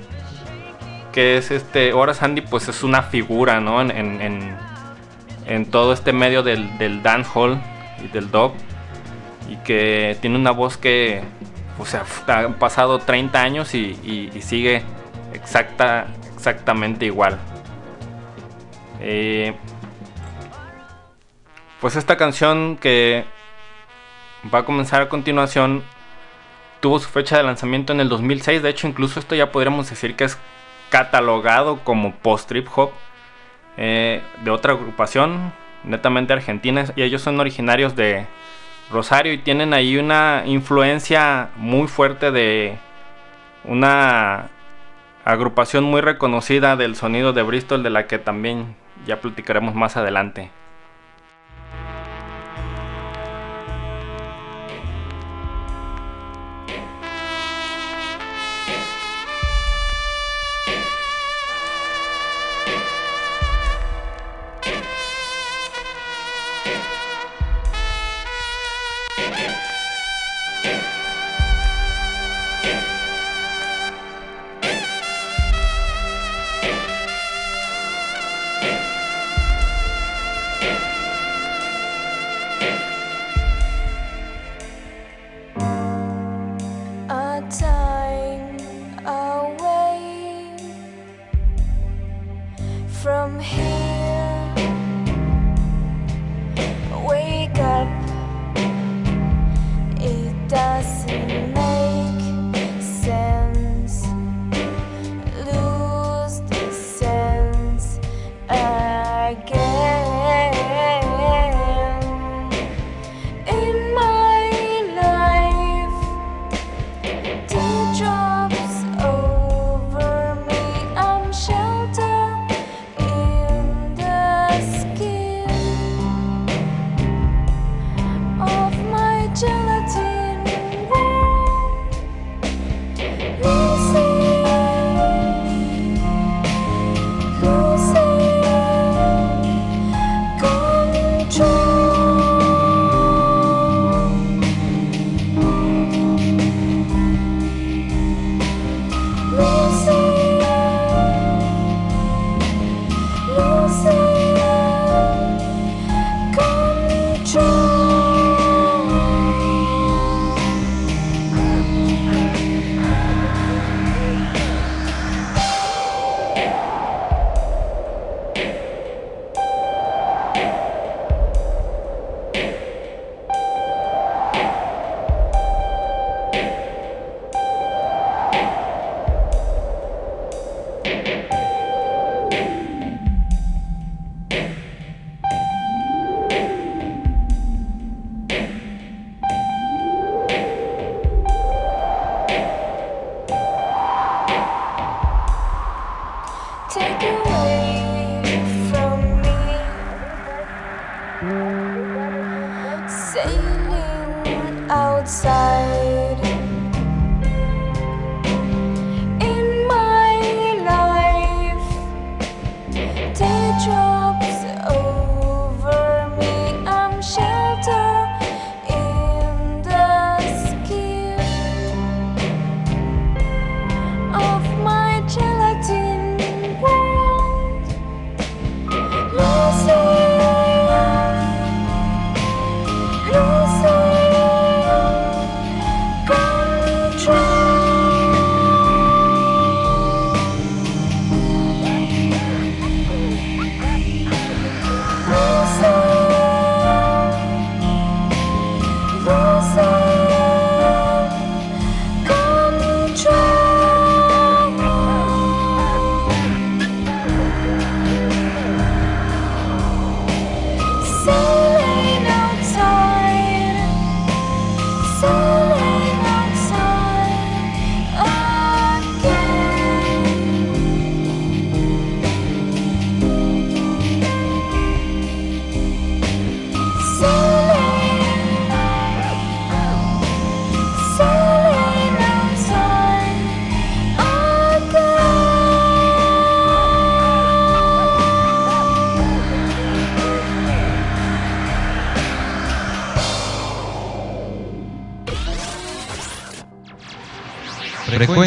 Que 1.12 1.36
es 1.36 1.50
este. 1.50 1.90
Ahora 1.90 2.14
Sandy, 2.14 2.40
pues 2.40 2.68
es 2.68 2.82
una 2.82 3.02
figura, 3.02 3.60
¿no? 3.60 3.82
En, 3.82 4.56
en, 5.46 5.66
todo 5.70 5.92
este 5.92 6.12
medio 6.12 6.42
del, 6.42 6.78
del 6.78 7.02
dancehall 7.02 7.60
y 8.02 8.08
del 8.08 8.30
dub. 8.30 8.52
Y 9.50 9.56
que 9.56 10.16
tiene 10.22 10.36
una 10.36 10.52
voz 10.52 10.78
que. 10.78 11.22
O 11.78 11.84
sea, 11.84 12.04
han 12.28 12.54
pasado 12.54 12.98
30 12.98 13.42
años 13.42 13.74
y, 13.74 14.30
sigue 14.40 14.82
exacta, 15.34 16.06
exactamente 16.34 17.04
igual. 17.04 17.38
Eh, 19.00 19.54
pues 21.80 21.96
esta 21.96 22.16
canción 22.16 22.76
que 22.76 23.24
va 24.52 24.60
a 24.60 24.64
comenzar 24.64 25.02
a 25.02 25.08
continuación 25.08 25.82
tuvo 26.80 26.98
su 26.98 27.08
fecha 27.08 27.36
de 27.36 27.42
lanzamiento 27.42 27.92
en 27.92 28.00
el 28.00 28.08
2006. 28.08 28.62
De 28.62 28.68
hecho, 28.68 28.86
incluso 28.86 29.20
esto 29.20 29.34
ya 29.34 29.52
podríamos 29.52 29.88
decir 29.88 30.16
que 30.16 30.24
es 30.24 30.38
catalogado 30.90 31.80
como 31.84 32.14
post-trip 32.16 32.66
hop 32.74 32.90
eh, 33.76 34.22
de 34.42 34.50
otra 34.50 34.72
agrupación, 34.72 35.52
netamente 35.84 36.32
argentina. 36.32 36.84
Y 36.96 37.02
ellos 37.02 37.22
son 37.22 37.40
originarios 37.40 37.96
de 37.96 38.26
Rosario 38.90 39.32
y 39.32 39.38
tienen 39.38 39.72
ahí 39.72 39.96
una 39.96 40.42
influencia 40.46 41.50
muy 41.56 41.86
fuerte 41.86 42.30
de 42.30 42.76
una 43.64 44.48
agrupación 45.24 45.84
muy 45.84 46.00
reconocida 46.00 46.76
del 46.76 46.96
sonido 46.96 47.32
de 47.32 47.42
Bristol, 47.42 47.82
de 47.82 47.90
la 47.90 48.06
que 48.06 48.18
también 48.18 48.74
ya 49.06 49.20
platicaremos 49.20 49.74
más 49.74 49.96
adelante. 49.96 50.50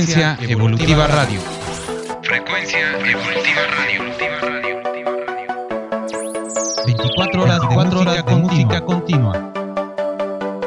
Frecuencia 0.03 0.37
Evolutiva 0.41 1.07
Radio. 1.07 1.39
Frecuencia 2.23 2.91
Evolutiva 2.91 3.61
Radio. 3.71 4.03
24 6.85 7.41
horas 7.41 7.61
de, 7.61 7.67
4 7.67 7.99
horas 8.01 8.25
de 8.25 8.35
música 8.35 8.81
continua. 8.81 9.53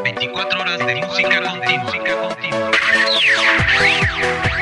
24 0.04 0.60
horas 0.62 0.78
de 0.78 0.94
música 0.96 1.42
continua. 1.42 1.90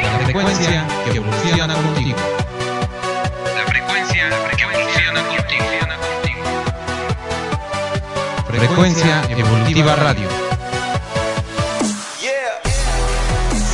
La 0.03 0.19
frecuencia 0.25 0.85
que 1.05 1.19
evoluciona 1.19 1.75
contigo. 1.75 2.19
La 3.55 3.65
frecuencia 3.71 4.29
que 4.57 4.65
evoluciona 4.65 5.23
contigo. 5.23 6.43
Frecuencia 8.49 9.23
Evolutiva 9.31 9.95
Radio. 9.95 10.29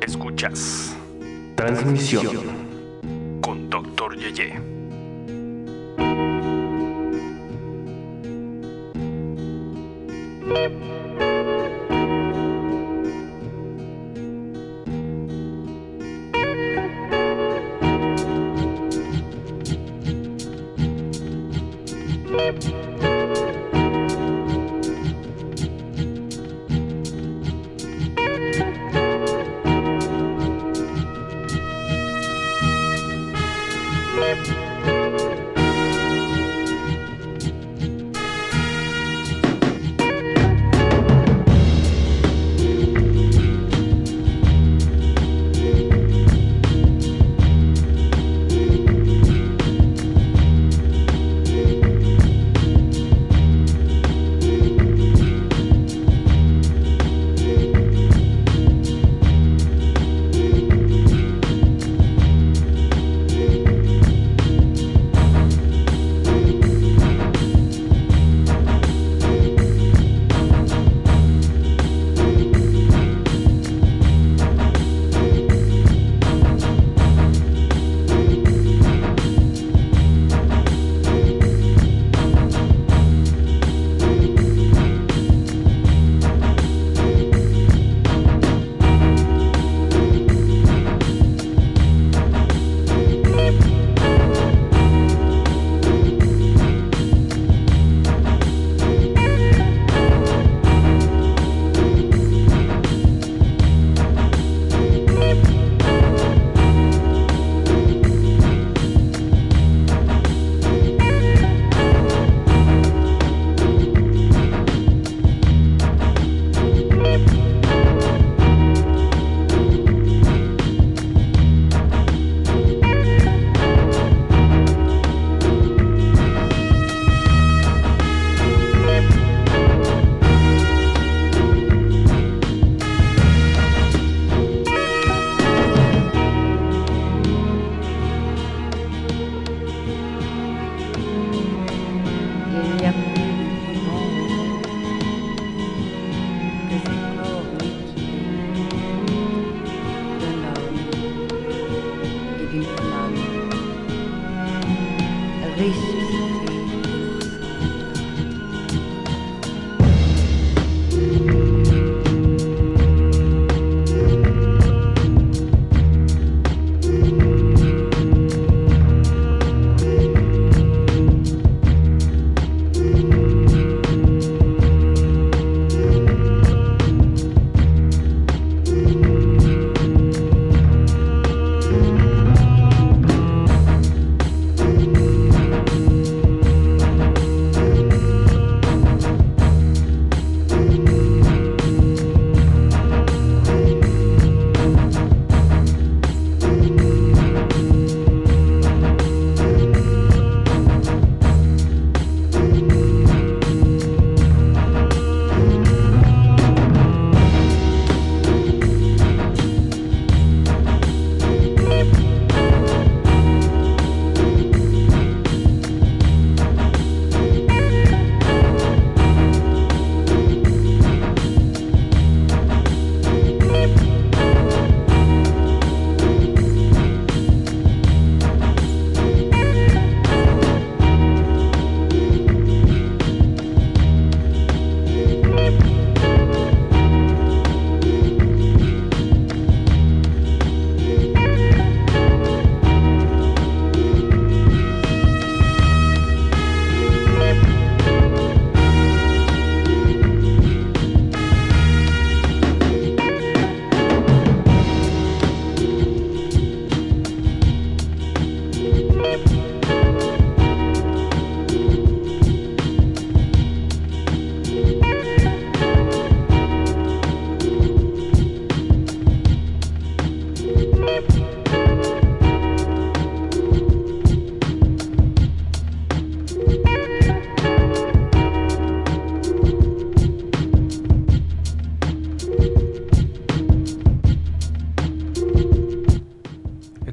Escuchas. 0.00 0.94
Transmisión 1.56 2.49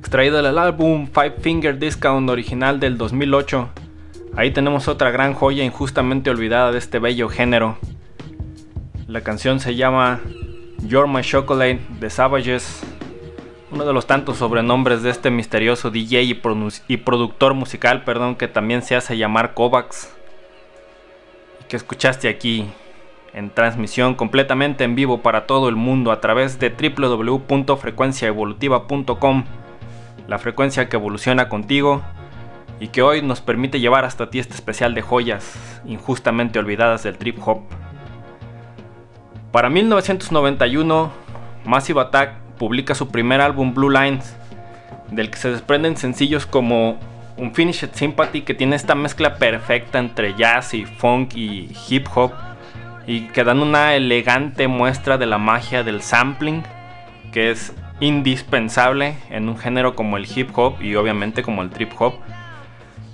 extraído 0.07 0.41
del 0.41 0.57
álbum 0.57 1.05
Five 1.07 1.35
Finger 1.41 1.77
Discount 1.77 2.29
original 2.29 2.79
del 2.79 2.97
2008. 2.97 3.67
Ahí 4.37 4.51
tenemos 4.51 4.87
otra 4.87 5.11
gran 5.11 5.33
joya 5.33 5.65
injustamente 5.65 6.29
olvidada 6.29 6.71
de 6.71 6.77
este 6.77 6.99
bello 6.99 7.27
género. 7.27 7.77
La 9.05 9.19
canción 9.19 9.59
se 9.59 9.75
llama 9.75 10.21
You're 10.81 11.11
My 11.11 11.23
Chocolate 11.23 11.81
de 11.99 12.09
Savages, 12.09 12.83
uno 13.69 13.83
de 13.83 13.91
los 13.91 14.07
tantos 14.07 14.37
sobrenombres 14.37 15.03
de 15.03 15.09
este 15.09 15.29
misterioso 15.29 15.91
DJ 15.91 16.39
y, 16.87 16.95
productor 16.95 17.53
musical, 17.53 18.05
perdón, 18.05 18.37
que 18.37 18.47
también 18.47 18.83
se 18.83 18.95
hace 18.95 19.17
llamar 19.17 19.55
Kovacs, 19.55 20.15
y 21.59 21.65
que 21.65 21.75
escuchaste 21.75 22.29
aquí 22.29 22.65
en 23.33 23.49
transmisión 23.49 24.15
completamente 24.15 24.85
en 24.85 24.95
vivo 24.95 25.21
para 25.21 25.45
todo 25.45 25.67
el 25.67 25.75
mundo 25.75 26.13
a 26.13 26.21
través 26.21 26.59
de 26.59 26.69
www.frecuenciaevolutiva.com 26.69 29.43
la 30.27 30.39
frecuencia 30.39 30.89
que 30.89 30.97
evoluciona 30.97 31.49
contigo 31.49 32.01
y 32.79 32.89
que 32.89 33.01
hoy 33.01 33.21
nos 33.21 33.41
permite 33.41 33.79
llevar 33.79 34.05
hasta 34.05 34.29
ti 34.29 34.39
este 34.39 34.53
especial 34.53 34.93
de 34.93 35.01
joyas 35.01 35.81
injustamente 35.85 36.59
olvidadas 36.59 37.03
del 37.03 37.17
trip 37.17 37.37
hop. 37.45 37.61
Para 39.51 39.69
1991, 39.69 41.11
Massive 41.65 42.01
Attack 42.01 42.33
publica 42.57 42.95
su 42.95 43.09
primer 43.09 43.41
álbum 43.41 43.73
Blue 43.73 43.89
Lines, 43.89 44.35
del 45.11 45.29
que 45.31 45.37
se 45.37 45.51
desprenden 45.51 45.97
sencillos 45.97 46.45
como 46.45 46.99
Unfinished 47.37 47.91
Sympathy, 47.93 48.41
que 48.41 48.53
tiene 48.53 48.75
esta 48.75 48.95
mezcla 48.95 49.35
perfecta 49.35 49.99
entre 49.99 50.35
jazz 50.35 50.73
y 50.73 50.85
funk 50.85 51.35
y 51.35 51.71
hip 51.89 52.07
hop, 52.13 52.33
y 53.05 53.21
que 53.27 53.43
dan 53.43 53.61
una 53.61 53.95
elegante 53.95 54.67
muestra 54.67 55.17
de 55.17 55.25
la 55.25 55.37
magia 55.37 55.83
del 55.83 56.01
sampling, 56.01 56.63
que 57.31 57.51
es 57.51 57.73
indispensable 57.99 59.15
en 59.29 59.49
un 59.49 59.57
género 59.57 59.95
como 59.95 60.17
el 60.17 60.27
hip 60.33 60.49
hop 60.57 60.81
y 60.81 60.95
obviamente 60.95 61.41
como 61.43 61.61
el 61.61 61.69
trip 61.69 61.91
hop. 61.99 62.15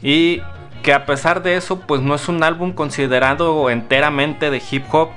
Y 0.01 0.41
que 0.81 0.93
a 0.93 1.05
pesar 1.05 1.41
de 1.43 1.55
eso, 1.55 1.79
pues 1.79 2.01
no 2.01 2.15
es 2.15 2.27
un 2.27 2.43
álbum 2.43 2.73
considerado 2.73 3.69
enteramente 3.69 4.49
de 4.49 4.61
hip 4.69 4.83
hop. 4.91 5.09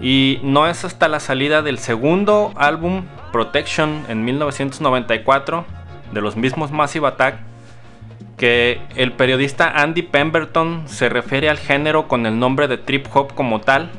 Y 0.00 0.40
no 0.42 0.68
es 0.68 0.84
hasta 0.84 1.08
la 1.08 1.18
salida 1.18 1.62
del 1.62 1.78
segundo 1.78 2.52
álbum, 2.56 3.04
Protection, 3.32 4.04
en 4.08 4.24
1994, 4.24 5.64
de 6.12 6.20
los 6.20 6.36
mismos 6.36 6.70
Massive 6.70 7.08
Attack, 7.08 7.40
que 8.36 8.80
el 8.94 9.12
periodista 9.12 9.82
Andy 9.82 10.02
Pemberton 10.02 10.84
se 10.86 11.08
refiere 11.08 11.48
al 11.48 11.58
género 11.58 12.06
con 12.06 12.26
el 12.26 12.38
nombre 12.38 12.68
de 12.68 12.78
trip 12.78 13.06
hop 13.12 13.34
como 13.34 13.60
tal 13.60 13.90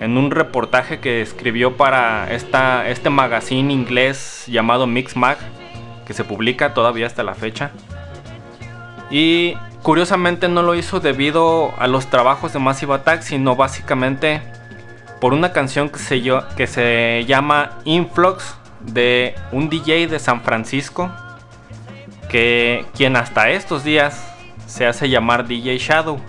en 0.00 0.16
un 0.16 0.30
reportaje 0.30 0.98
que 0.98 1.20
escribió 1.20 1.76
para 1.76 2.32
este 2.34 3.10
magazine 3.10 3.72
inglés 3.72 4.44
llamado 4.48 4.86
Mix 4.86 5.14
Mag, 5.14 5.36
que 6.06 6.14
se 6.14 6.24
publica 6.24 6.72
todavía 6.72 7.06
hasta 7.06 7.22
la 7.22 7.34
fecha. 7.34 7.70
Y 9.10 9.54
curiosamente 9.82 10.48
no 10.48 10.62
lo 10.62 10.74
hizo 10.74 11.00
debido 11.00 11.74
a 11.78 11.86
los 11.86 12.06
trabajos 12.06 12.54
de 12.54 12.58
Massive 12.58 12.94
Attack, 12.94 13.20
sino 13.20 13.56
básicamente 13.56 14.40
por 15.20 15.34
una 15.34 15.52
canción 15.52 15.90
que 15.90 15.98
se, 15.98 16.22
que 16.56 16.66
se 16.66 17.24
llama 17.26 17.78
Influx 17.84 18.56
de 18.80 19.34
un 19.52 19.68
DJ 19.68 20.06
de 20.06 20.18
San 20.18 20.40
Francisco, 20.40 21.10
que 22.30 22.86
quien 22.96 23.16
hasta 23.16 23.50
estos 23.50 23.84
días 23.84 24.34
se 24.66 24.86
hace 24.86 25.10
llamar 25.10 25.46
DJ 25.46 25.76
Shadow 25.76 26.20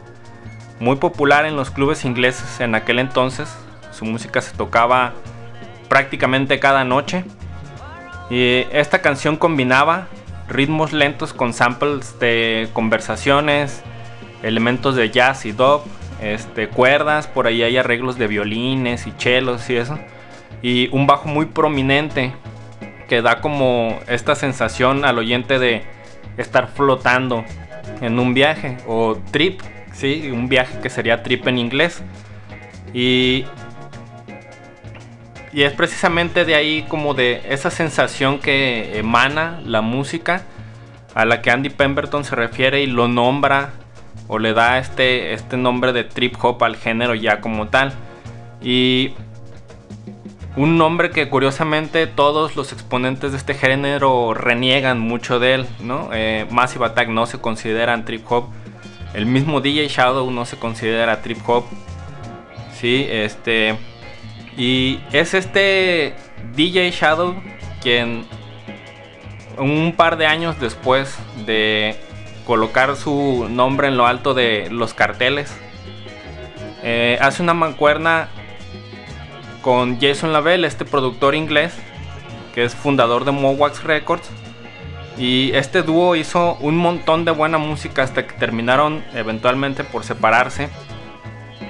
muy 0.82 0.96
popular 0.96 1.46
en 1.46 1.56
los 1.56 1.70
clubes 1.70 2.06
ingleses 2.06 2.60
en 2.60 2.74
aquel 2.74 2.98
entonces. 2.98 3.56
Su 3.92 4.04
música 4.04 4.42
se 4.42 4.58
tocaba 4.58 5.14
prácticamente 5.88 6.60
cada 6.60 6.84
noche. 6.84 7.24
Y 8.32 8.66
esta 8.72 9.00
canción 9.00 9.38
combinaba 9.38 10.08
ritmos 10.50 10.92
lentos 10.92 11.34
con 11.34 11.54
samples 11.54 12.20
de 12.20 12.68
conversaciones, 12.74 13.84
elementos 14.42 14.96
de 14.96 15.12
jazz 15.12 15.46
y 15.46 15.52
dub, 15.52 15.84
este, 16.20 16.68
cuerdas, 16.68 17.28
por 17.28 17.46
ahí 17.46 17.62
hay 17.62 17.78
arreglos 17.78 18.18
de 18.18 18.26
violines 18.26 19.06
y 19.06 19.16
chelos 19.18 19.70
y 19.70 19.76
eso. 19.76 20.00
Y 20.64 20.90
un 20.92 21.06
bajo 21.06 21.28
muy 21.28 21.46
prominente 21.46 22.34
que 23.08 23.22
da 23.22 23.40
como 23.40 24.00
esta 24.08 24.34
sensación 24.34 25.06
al 25.06 25.20
oyente 25.20 25.60
de 25.60 25.84
estar 26.38 26.70
flotando 26.70 27.46
en 28.02 28.18
un 28.18 28.34
viaje 28.34 28.78
o 28.88 29.16
trip 29.30 29.62
¿sí? 30.02 30.32
Un 30.32 30.50
viaje 30.50 30.80
que 30.82 30.90
sería 30.90 31.22
trip 31.24 31.48
en 31.48 31.60
inglés. 31.60 32.02
Y, 32.94 33.46
y 35.54 35.62
es 35.62 35.74
precisamente 35.74 36.44
de 36.44 36.56
ahí 36.56 36.86
como 36.90 37.14
de 37.14 37.42
esa 37.48 37.70
sensación 37.70 38.40
que 38.40 38.98
emana 38.98 39.62
la 39.64 39.82
música 39.82 40.44
a 41.14 41.26
la 41.26 41.42
que 41.42 41.52
Andy 41.52 41.70
Pemberton 41.70 42.24
se 42.24 42.36
refiere 42.36 42.82
y 42.82 42.88
lo 42.88 43.08
nombra 43.08 43.72
o 44.28 44.40
le 44.40 44.54
da 44.54 44.80
este, 44.80 45.34
este 45.34 45.58
nombre 45.58 45.94
de 45.94 46.04
trip 46.04 46.36
hop 46.42 46.64
al 46.64 46.76
género 46.78 47.14
ya 47.16 47.40
como 47.42 47.68
tal. 47.68 47.94
Y 48.62 49.14
un 50.56 50.78
nombre 50.78 51.12
que 51.12 51.30
curiosamente 51.30 52.08
todos 52.08 52.56
los 52.56 52.74
exponentes 52.74 53.32
de 53.32 53.38
este 53.38 53.54
género 53.54 54.34
reniegan 54.34 55.00
mucho 55.00 55.40
de 55.40 55.54
él, 55.56 55.68
¿no? 55.82 56.10
Eh, 56.14 56.46
Massive 56.50 56.86
Attack 56.86 57.10
no 57.10 57.26
se 57.26 57.40
consideran 57.40 58.06
trip 58.06 58.30
hop, 58.30 58.50
el 59.14 59.26
mismo 59.26 59.62
DJ 59.62 59.88
Shadow 59.88 60.30
no 60.32 60.46
se 60.46 60.58
considera 60.58 61.22
trip 61.22 61.38
hop. 61.48 61.66
Sí, 62.74 63.08
este. 63.10 63.78
Y 64.58 65.00
es 65.12 65.34
este 65.34 66.16
DJ 66.56 66.92
Shadow 66.92 67.36
quien 67.82 68.26
un 69.58 69.94
par 69.96 70.18
de 70.18 70.26
años 70.26 70.60
después 70.60 71.18
de 71.46 71.96
colocar 72.46 72.96
su 72.96 73.48
nombre 73.50 73.88
en 73.88 73.98
lo 73.98 74.08
alto 74.08 74.34
de 74.34 74.70
los 74.70 74.94
carteles, 74.94 75.56
eh, 76.84 77.18
hace 77.22 77.44
una 77.44 77.54
mancuerna 77.54 78.30
con 79.62 80.00
Jason 80.00 80.34
Lavelle, 80.34 80.68
este 80.68 80.86
productor 80.86 81.36
inglés, 81.36 81.74
que 82.54 82.64
es 82.64 82.74
fundador 82.74 83.26
de 83.26 83.32
Mowax 83.32 83.84
Records, 83.84 84.30
y 85.18 85.52
este 85.54 85.84
dúo 85.84 86.16
hizo 86.16 86.56
un 86.56 86.78
montón 86.78 87.26
de 87.26 87.32
buena 87.32 87.58
música 87.58 88.04
hasta 88.04 88.26
que 88.26 88.34
terminaron 88.34 89.04
eventualmente 89.14 89.84
por 89.84 90.04
separarse. 90.04 90.70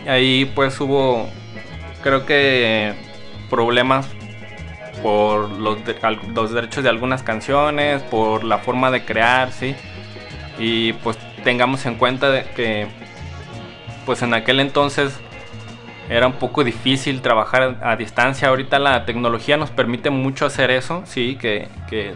Ahí 0.08 0.52
pues 0.56 0.80
hubo, 0.80 1.28
creo 2.02 2.26
que, 2.26 2.94
problemas 3.50 4.08
por 5.04 5.50
los, 5.50 5.78
los 6.34 6.54
derechos 6.54 6.84
de 6.84 6.90
algunas 6.90 7.24
canciones, 7.24 8.02
por 8.04 8.44
la 8.44 8.60
forma 8.60 8.92
de 8.92 9.04
crear, 9.04 9.52
¿sí? 9.52 9.76
Y 10.58 10.94
pues 10.94 11.18
tengamos 11.44 11.86
en 11.86 11.96
cuenta 11.96 12.30
de 12.30 12.44
que 12.56 12.88
pues 14.06 14.22
en 14.22 14.34
aquel 14.34 14.60
entonces 14.60 15.20
era 16.12 16.28
un 16.28 16.34
poco 16.34 16.66
difícil 16.66 17.22
trabajar 17.22 17.78
a 17.82 17.96
distancia. 17.96 18.50
Ahorita 18.50 18.80
la 18.80 19.06
tecnología 19.06 19.56
nos 19.56 19.70
permite 19.70 20.10
mucho 20.10 20.46
hacer 20.46 20.70
eso, 20.70 21.04
sí, 21.06 21.38
que, 21.38 21.70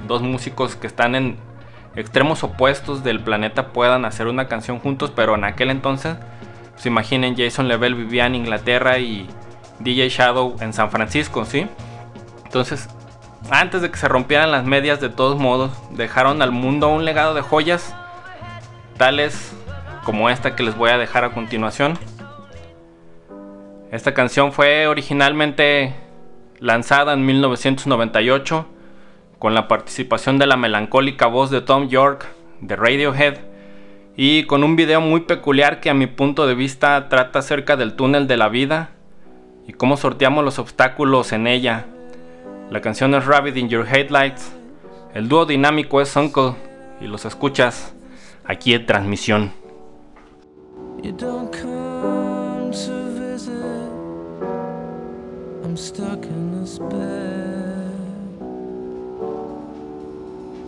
dos 0.06 0.22
músicos 0.22 0.76
que 0.76 0.86
están 0.86 1.16
en 1.16 1.38
extremos 1.96 2.44
opuestos 2.44 3.06
del 3.06 3.22
planeta 3.22 3.70
puedan 3.70 4.04
hacer 4.04 4.28
una 4.28 4.50
canción 4.50 4.80
juntos, 4.80 5.14
pero 5.16 5.36
en 5.36 5.46
aquel 5.46 5.70
entonces, 5.70 6.18
pues 6.74 6.86
imaginen, 6.86 7.38
Jason 7.38 7.70
Level 7.70 7.96
vivía 7.96 8.26
en 8.26 8.36
Inglaterra 8.36 9.00
y 9.00 9.30
DJ 9.80 10.10
Shadow 10.10 10.58
en 10.60 10.74
San 10.74 10.92
Francisco, 10.92 11.46
¿sí? 11.46 11.66
Entonces, 12.44 12.90
antes 13.50 13.82
de 13.82 13.92
que 13.92 13.98
se 13.98 14.10
rompieran 14.10 14.52
las 14.52 14.66
medias, 14.66 15.00
de 15.00 15.08
todos 15.08 15.40
modos, 15.40 15.72
dejaron 15.92 16.42
al 16.42 16.52
mundo 16.52 16.90
un 16.90 17.06
legado 17.06 17.34
de 17.34 17.42
joyas, 17.42 17.96
tales 18.98 19.56
como 20.04 20.30
esta 20.30 20.54
que 20.58 20.64
les 20.64 20.76
voy 20.76 20.90
a 20.90 20.98
dejar 20.98 21.24
a 21.24 21.30
continuación. 21.32 21.98
Esta 23.92 24.14
canción 24.14 24.52
fue 24.52 24.88
originalmente 24.88 25.94
lanzada 26.60 27.14
en 27.14 27.26
1998 27.26 28.66
con 29.40 29.54
la 29.54 29.68
participación 29.68 30.40
de 30.40 30.48
la 30.48 30.58
melancólica 30.58 31.28
voz 31.28 31.52
de 31.52 31.62
Tom 31.62 31.88
York 31.88 32.26
de 32.62 32.76
Radiohead 32.76 33.38
y 34.18 34.44
con 34.46 34.64
un 34.64 34.76
video 34.76 35.02
muy 35.02 35.22
peculiar 35.22 35.82
que 35.82 35.90
a 35.90 35.94
mi 35.94 36.08
punto 36.08 36.48
de 36.48 36.56
vista 36.56 37.10
trata 37.10 37.40
acerca 37.40 37.76
del 37.76 37.94
túnel 37.96 38.28
de 38.28 38.38
la 38.38 38.50
vida 38.50 38.92
y 39.68 39.74
cómo 39.74 39.98
sorteamos 39.98 40.44
los 40.44 40.58
obstáculos 40.58 41.32
en 41.32 41.48
ella. 41.48 41.86
La 42.72 42.82
canción 42.82 43.14
es 43.14 43.26
Rabbit 43.26 43.58
in 43.58 43.70
Your 43.70 43.88
Headlights, 43.88 44.52
el 45.14 45.28
dúo 45.28 45.46
dinámico 45.46 46.02
es 46.02 46.16
Uncle 46.16 46.56
y 47.02 47.08
los 47.08 47.26
escuchas 47.26 47.94
aquí 48.46 48.74
en 48.74 48.86
transmisión. 48.86 49.52
I'm 55.76 55.82
stuck 55.82 56.24
in 56.24 56.62
this 56.62 56.80
bed. 56.80 57.92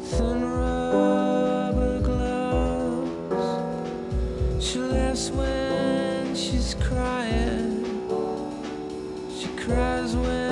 Thin 0.04 0.44
rubber 0.44 2.02
gloves. 2.02 3.46
She 4.62 4.80
laughs 4.80 5.32
when 5.32 6.36
she's 6.36 6.76
crying. 6.82 7.86
She 9.34 9.48
cries 9.56 10.14
when 10.14 10.47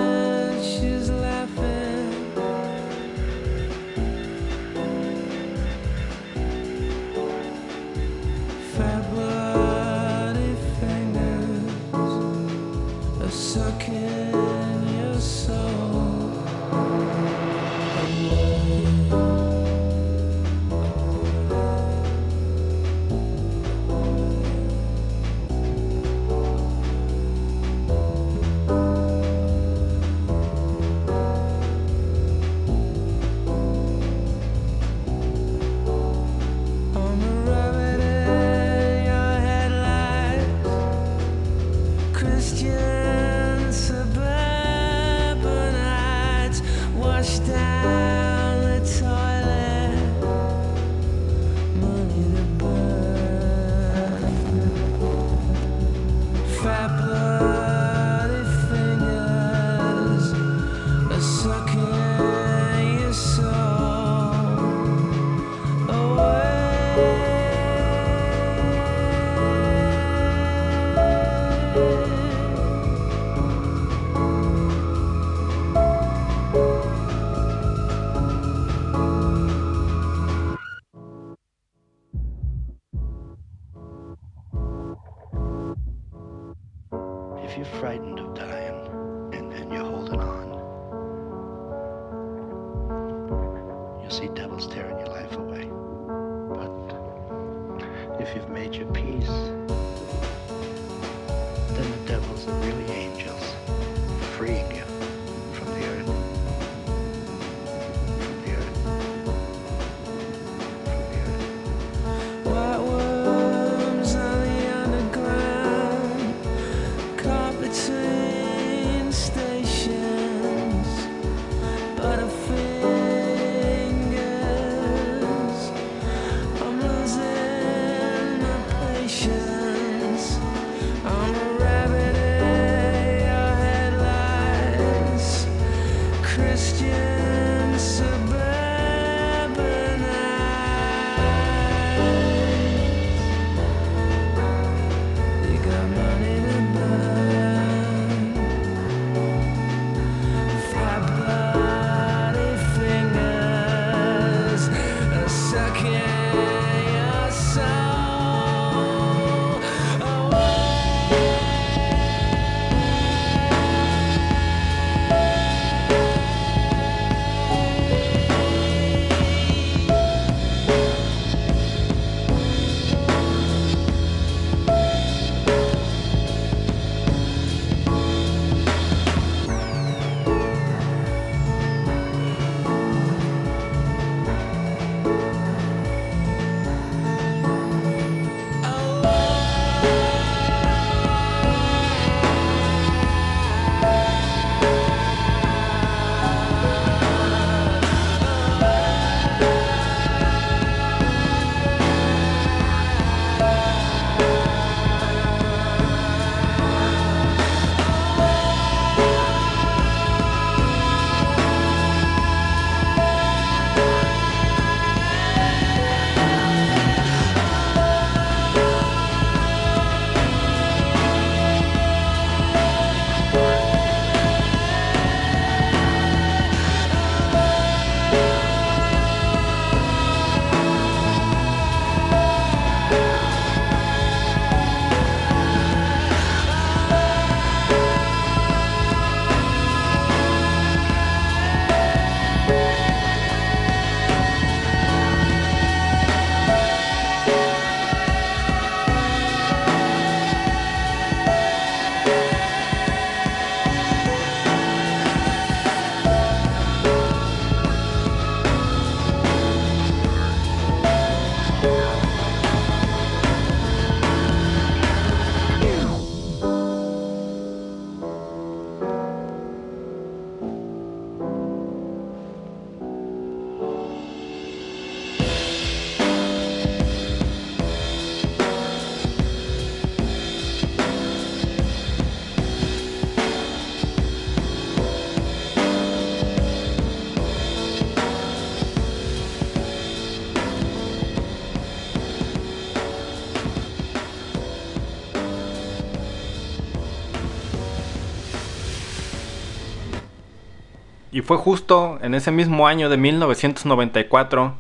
fue 301.26 301.38
justo 301.38 301.98
en 302.02 302.14
ese 302.14 302.32
mismo 302.32 302.68
año 302.68 302.88
de 302.88 302.98
1994 302.98 304.56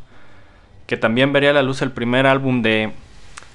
que 0.87 0.97
también 0.97 1.31
vería 1.31 1.53
la 1.53 1.61
luz 1.63 1.81
el 1.81 1.91
primer 1.91 2.27
álbum 2.27 2.61
de... 2.61 2.91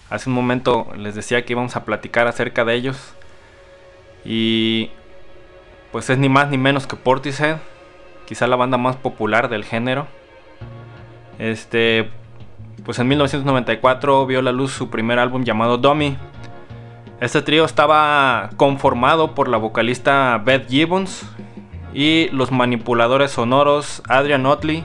Hace 0.08 0.28
un 0.28 0.34
momento 0.34 0.88
les 0.96 1.14
decía 1.14 1.44
que 1.44 1.52
íbamos 1.52 1.76
a 1.76 1.84
platicar 1.84 2.26
acerca 2.26 2.64
de 2.64 2.74
ellos. 2.74 3.14
Y 4.24 4.90
pues 5.92 6.10
es 6.10 6.18
ni 6.18 6.28
más 6.28 6.50
ni 6.50 6.58
menos 6.58 6.86
que 6.86 6.96
Portishead, 6.96 7.58
quizá 8.26 8.46
la 8.48 8.56
banda 8.56 8.76
más 8.76 8.96
popular 8.96 9.48
del 9.48 9.64
género. 9.64 10.08
Este, 11.38 12.10
pues 12.84 12.98
en 12.98 13.08
1994 13.08 14.26
vio 14.26 14.42
la 14.42 14.52
luz 14.52 14.72
su 14.72 14.90
primer 14.90 15.20
álbum 15.20 15.44
llamado 15.44 15.78
Dummy. 15.78 16.16
Este 17.20 17.42
trío 17.42 17.64
estaba 17.64 18.50
conformado 18.56 19.34
por 19.34 19.48
la 19.48 19.58
vocalista 19.58 20.40
Beth 20.44 20.68
Gibbons 20.68 21.24
y 21.92 22.28
los 22.30 22.52
manipuladores 22.52 23.32
sonoros 23.32 24.02
Adrian 24.08 24.46
Otley 24.46 24.84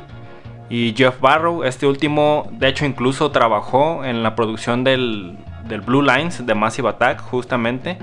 y 0.69 0.93
Jeff 0.95 1.19
Barrow. 1.19 1.63
Este 1.63 1.87
último, 1.87 2.47
de 2.51 2.67
hecho, 2.67 2.85
incluso 2.85 3.31
trabajó 3.31 4.03
en 4.03 4.23
la 4.23 4.35
producción 4.35 4.83
del, 4.83 5.37
del 5.67 5.81
Blue 5.81 6.01
Lines 6.01 6.45
de 6.45 6.55
Massive 6.55 6.89
Attack, 6.89 7.21
justamente. 7.21 7.97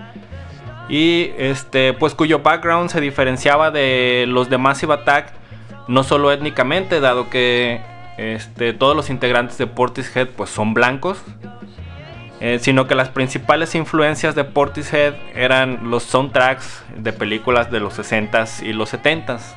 Y 0.89 1.31
este, 1.39 1.93
pues 1.93 2.15
cuyo 2.15 2.41
background 2.41 2.91
se 2.91 3.01
diferenciaba 3.01 3.71
de 3.71 4.27
los 4.29 4.51
de 4.51 4.59
Massive 4.59 4.95
Attack, 4.95 5.33
no 5.89 6.03
solo 6.05 6.33
étnicamente, 6.33 7.01
dado 7.01 7.31
que 7.31 7.81
este, 8.19 8.73
todos 8.73 8.95
los 8.95 9.11
integrantes 9.11 9.59
de 9.59 9.67
Portishead 9.67 10.29
pues 10.29 10.51
son 10.51 10.75
blancos, 10.75 11.23
eh, 12.45 12.59
sino 12.59 12.89
que 12.89 12.97
las 12.97 13.09
principales 13.09 13.77
influencias 13.77 14.35
de 14.35 14.43
Portishead 14.43 15.15
eran 15.33 15.91
los 15.91 16.03
soundtracks 16.03 16.83
de 16.97 17.13
películas 17.13 17.71
de 17.71 17.79
los 17.79 17.97
60s 17.97 18.67
y 18.67 18.73
los 18.73 18.93
70s, 18.93 19.55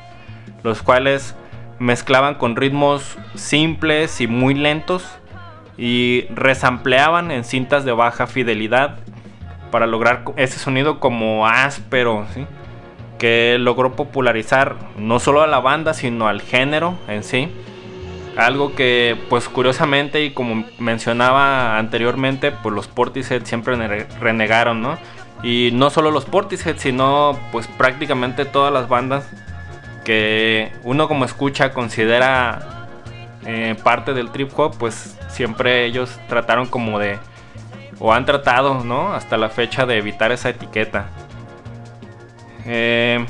los 0.62 0.82
cuales 0.82 1.34
mezclaban 1.80 2.36
con 2.36 2.54
ritmos 2.54 3.18
simples 3.34 4.20
y 4.20 4.28
muy 4.28 4.54
lentos 4.54 5.04
y 5.76 6.26
resampleaban 6.30 7.32
en 7.32 7.42
cintas 7.42 7.84
de 7.84 7.90
baja 7.90 8.28
fidelidad 8.28 8.94
para 9.72 9.88
lograr 9.88 10.22
ese 10.36 10.60
sonido 10.60 11.00
como 11.00 11.48
áspero, 11.48 12.24
que 13.18 13.56
logró 13.58 13.96
popularizar 13.96 14.76
no 14.96 15.18
solo 15.18 15.42
a 15.42 15.48
la 15.48 15.58
banda, 15.58 15.92
sino 15.92 16.28
al 16.28 16.40
género 16.40 16.96
en 17.08 17.24
sí. 17.24 17.50
Algo 18.36 18.74
que, 18.74 19.18
pues 19.30 19.48
curiosamente 19.48 20.24
y 20.24 20.32
como 20.32 20.64
mencionaba 20.78 21.78
anteriormente, 21.78 22.52
pues 22.52 22.74
los 22.74 22.86
Portishead 22.86 23.44
siempre 23.44 23.76
renegaron, 24.20 24.82
¿no? 24.82 24.98
Y 25.42 25.70
no 25.72 25.90
solo 25.90 26.10
los 26.10 26.26
Portishead, 26.26 26.76
sino 26.76 27.38
pues 27.50 27.66
prácticamente 27.66 28.44
todas 28.44 28.72
las 28.72 28.88
bandas 28.88 29.26
que 30.04 30.72
uno 30.84 31.08
como 31.08 31.24
escucha 31.24 31.72
considera 31.72 32.88
eh, 33.44 33.74
parte 33.82 34.12
del 34.12 34.30
trip 34.30 34.50
hop, 34.58 34.76
pues 34.78 35.18
siempre 35.28 35.84
ellos 35.84 36.18
trataron 36.28 36.66
como 36.66 36.98
de, 36.98 37.18
o 37.98 38.12
han 38.12 38.24
tratado, 38.24 38.84
¿no? 38.84 39.12
Hasta 39.14 39.36
la 39.36 39.48
fecha 39.48 39.86
de 39.86 39.98
evitar 39.98 40.30
esa 40.32 40.50
etiqueta. 40.50 41.06
Eh, 42.66 43.24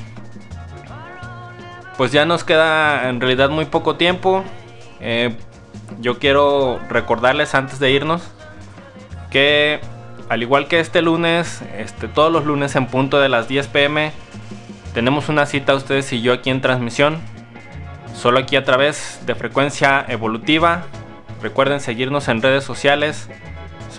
pues 1.96 2.12
ya 2.12 2.24
nos 2.24 2.44
queda 2.44 3.08
en 3.08 3.20
realidad 3.20 3.50
muy 3.50 3.66
poco 3.66 3.96
tiempo. 3.96 4.44
Eh, 5.00 5.34
yo 6.00 6.18
quiero 6.18 6.80
recordarles 6.88 7.54
antes 7.54 7.78
de 7.78 7.90
irnos 7.90 8.22
que 9.30 9.80
al 10.28 10.42
igual 10.42 10.66
que 10.66 10.80
este 10.80 11.02
lunes, 11.02 11.62
este, 11.76 12.08
todos 12.08 12.32
los 12.32 12.44
lunes 12.44 12.74
en 12.74 12.86
punto 12.86 13.20
de 13.20 13.28
las 13.28 13.46
10 13.48 13.68
pm, 13.68 14.12
tenemos 14.94 15.28
una 15.28 15.46
cita 15.46 15.74
ustedes 15.74 16.12
y 16.12 16.22
yo 16.22 16.32
aquí 16.32 16.50
en 16.50 16.60
transmisión. 16.60 17.18
Solo 18.14 18.40
aquí 18.40 18.56
a 18.56 18.64
través 18.64 19.20
de 19.26 19.34
frecuencia 19.34 20.04
evolutiva. 20.08 20.84
Recuerden 21.42 21.80
seguirnos 21.80 22.28
en 22.28 22.42
redes 22.42 22.64
sociales, 22.64 23.28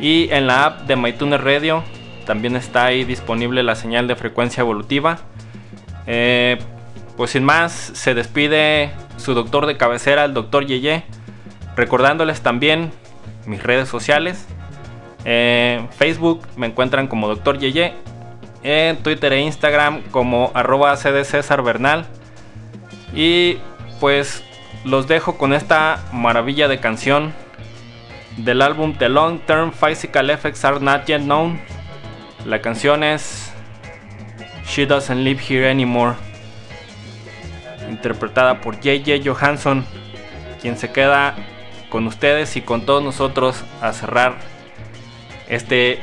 y 0.00 0.28
en 0.30 0.46
la 0.46 0.64
app 0.64 0.80
de 0.86 0.96
MyTuner 0.96 1.42
Radio 1.42 1.84
también 2.24 2.56
está 2.56 2.86
ahí 2.86 3.04
disponible 3.04 3.62
la 3.62 3.74
señal 3.74 4.06
de 4.06 4.16
frecuencia 4.16 4.60
evolutiva. 4.62 5.18
Eh, 6.06 6.58
pues 7.16 7.32
sin 7.32 7.44
más, 7.44 7.72
se 7.72 8.14
despide 8.14 8.92
su 9.16 9.34
doctor 9.34 9.66
de 9.66 9.76
cabecera, 9.76 10.24
el 10.24 10.32
doctor 10.32 10.66
Yeye, 10.66 11.04
recordándoles 11.76 12.40
también 12.40 12.92
mis 13.46 13.62
redes 13.62 13.88
sociales. 13.88 14.46
En 15.24 15.90
Facebook 15.90 16.46
me 16.56 16.66
encuentran 16.66 17.08
como 17.08 17.28
doctor 17.28 17.58
Yeye, 17.58 17.94
en 18.62 18.96
Twitter 19.02 19.32
e 19.32 19.40
Instagram 19.40 20.02
como 20.10 20.50
arroba 20.54 20.96
Bernal. 21.64 22.06
Y 23.14 23.58
pues 23.98 24.44
los 24.84 25.08
dejo 25.08 25.36
con 25.36 25.52
esta 25.52 26.02
maravilla 26.12 26.68
de 26.68 26.78
canción 26.80 27.34
del 28.44 28.62
álbum 28.62 28.94
The 28.94 29.08
Long 29.08 29.40
Term 29.40 29.72
Physical 29.72 30.30
Effects 30.30 30.64
Are 30.64 30.80
Not 30.80 31.06
Yet 31.06 31.22
Known. 31.22 31.60
La 32.46 32.60
canción 32.60 33.04
es 33.04 33.52
She 34.66 34.86
Doesn't 34.86 35.22
Live 35.22 35.42
Here 35.48 35.70
Anymore, 35.70 36.14
interpretada 37.88 38.60
por 38.60 38.76
J.J. 38.76 39.22
Johansson, 39.24 39.84
quien 40.60 40.76
se 40.78 40.90
queda 40.90 41.34
con 41.90 42.06
ustedes 42.06 42.56
y 42.56 42.62
con 42.62 42.86
todos 42.86 43.02
nosotros 43.02 43.64
a 43.82 43.92
cerrar 43.92 44.36
este 45.48 45.98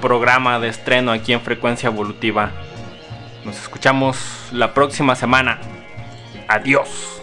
programa 0.00 0.58
de 0.60 0.68
estreno 0.68 1.12
aquí 1.12 1.32
en 1.32 1.40
Frecuencia 1.40 1.88
Evolutiva. 1.88 2.50
Nos 3.44 3.58
escuchamos 3.58 4.48
la 4.52 4.72
próxima 4.72 5.16
semana. 5.16 5.58
Adiós. 6.48 7.21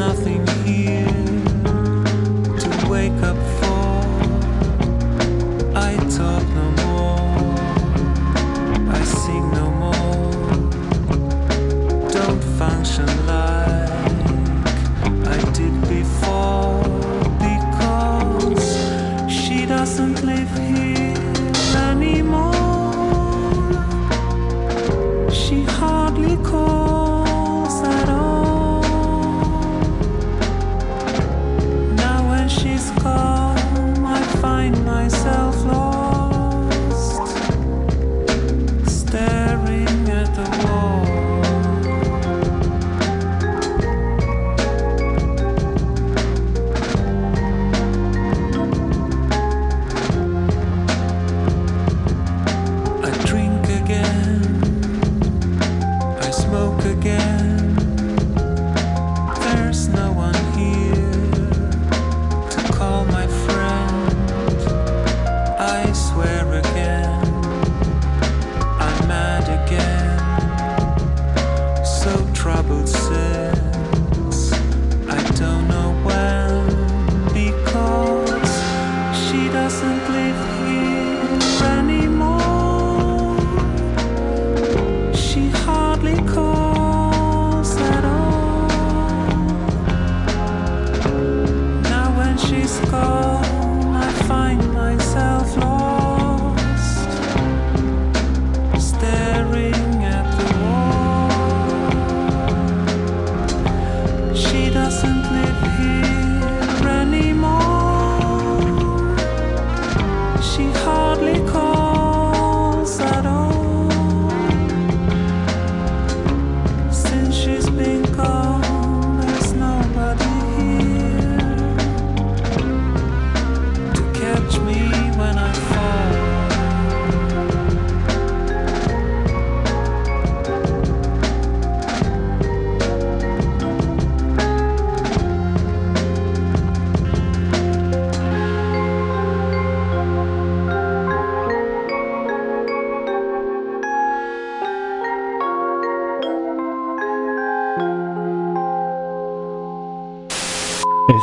Nothing 0.00 0.39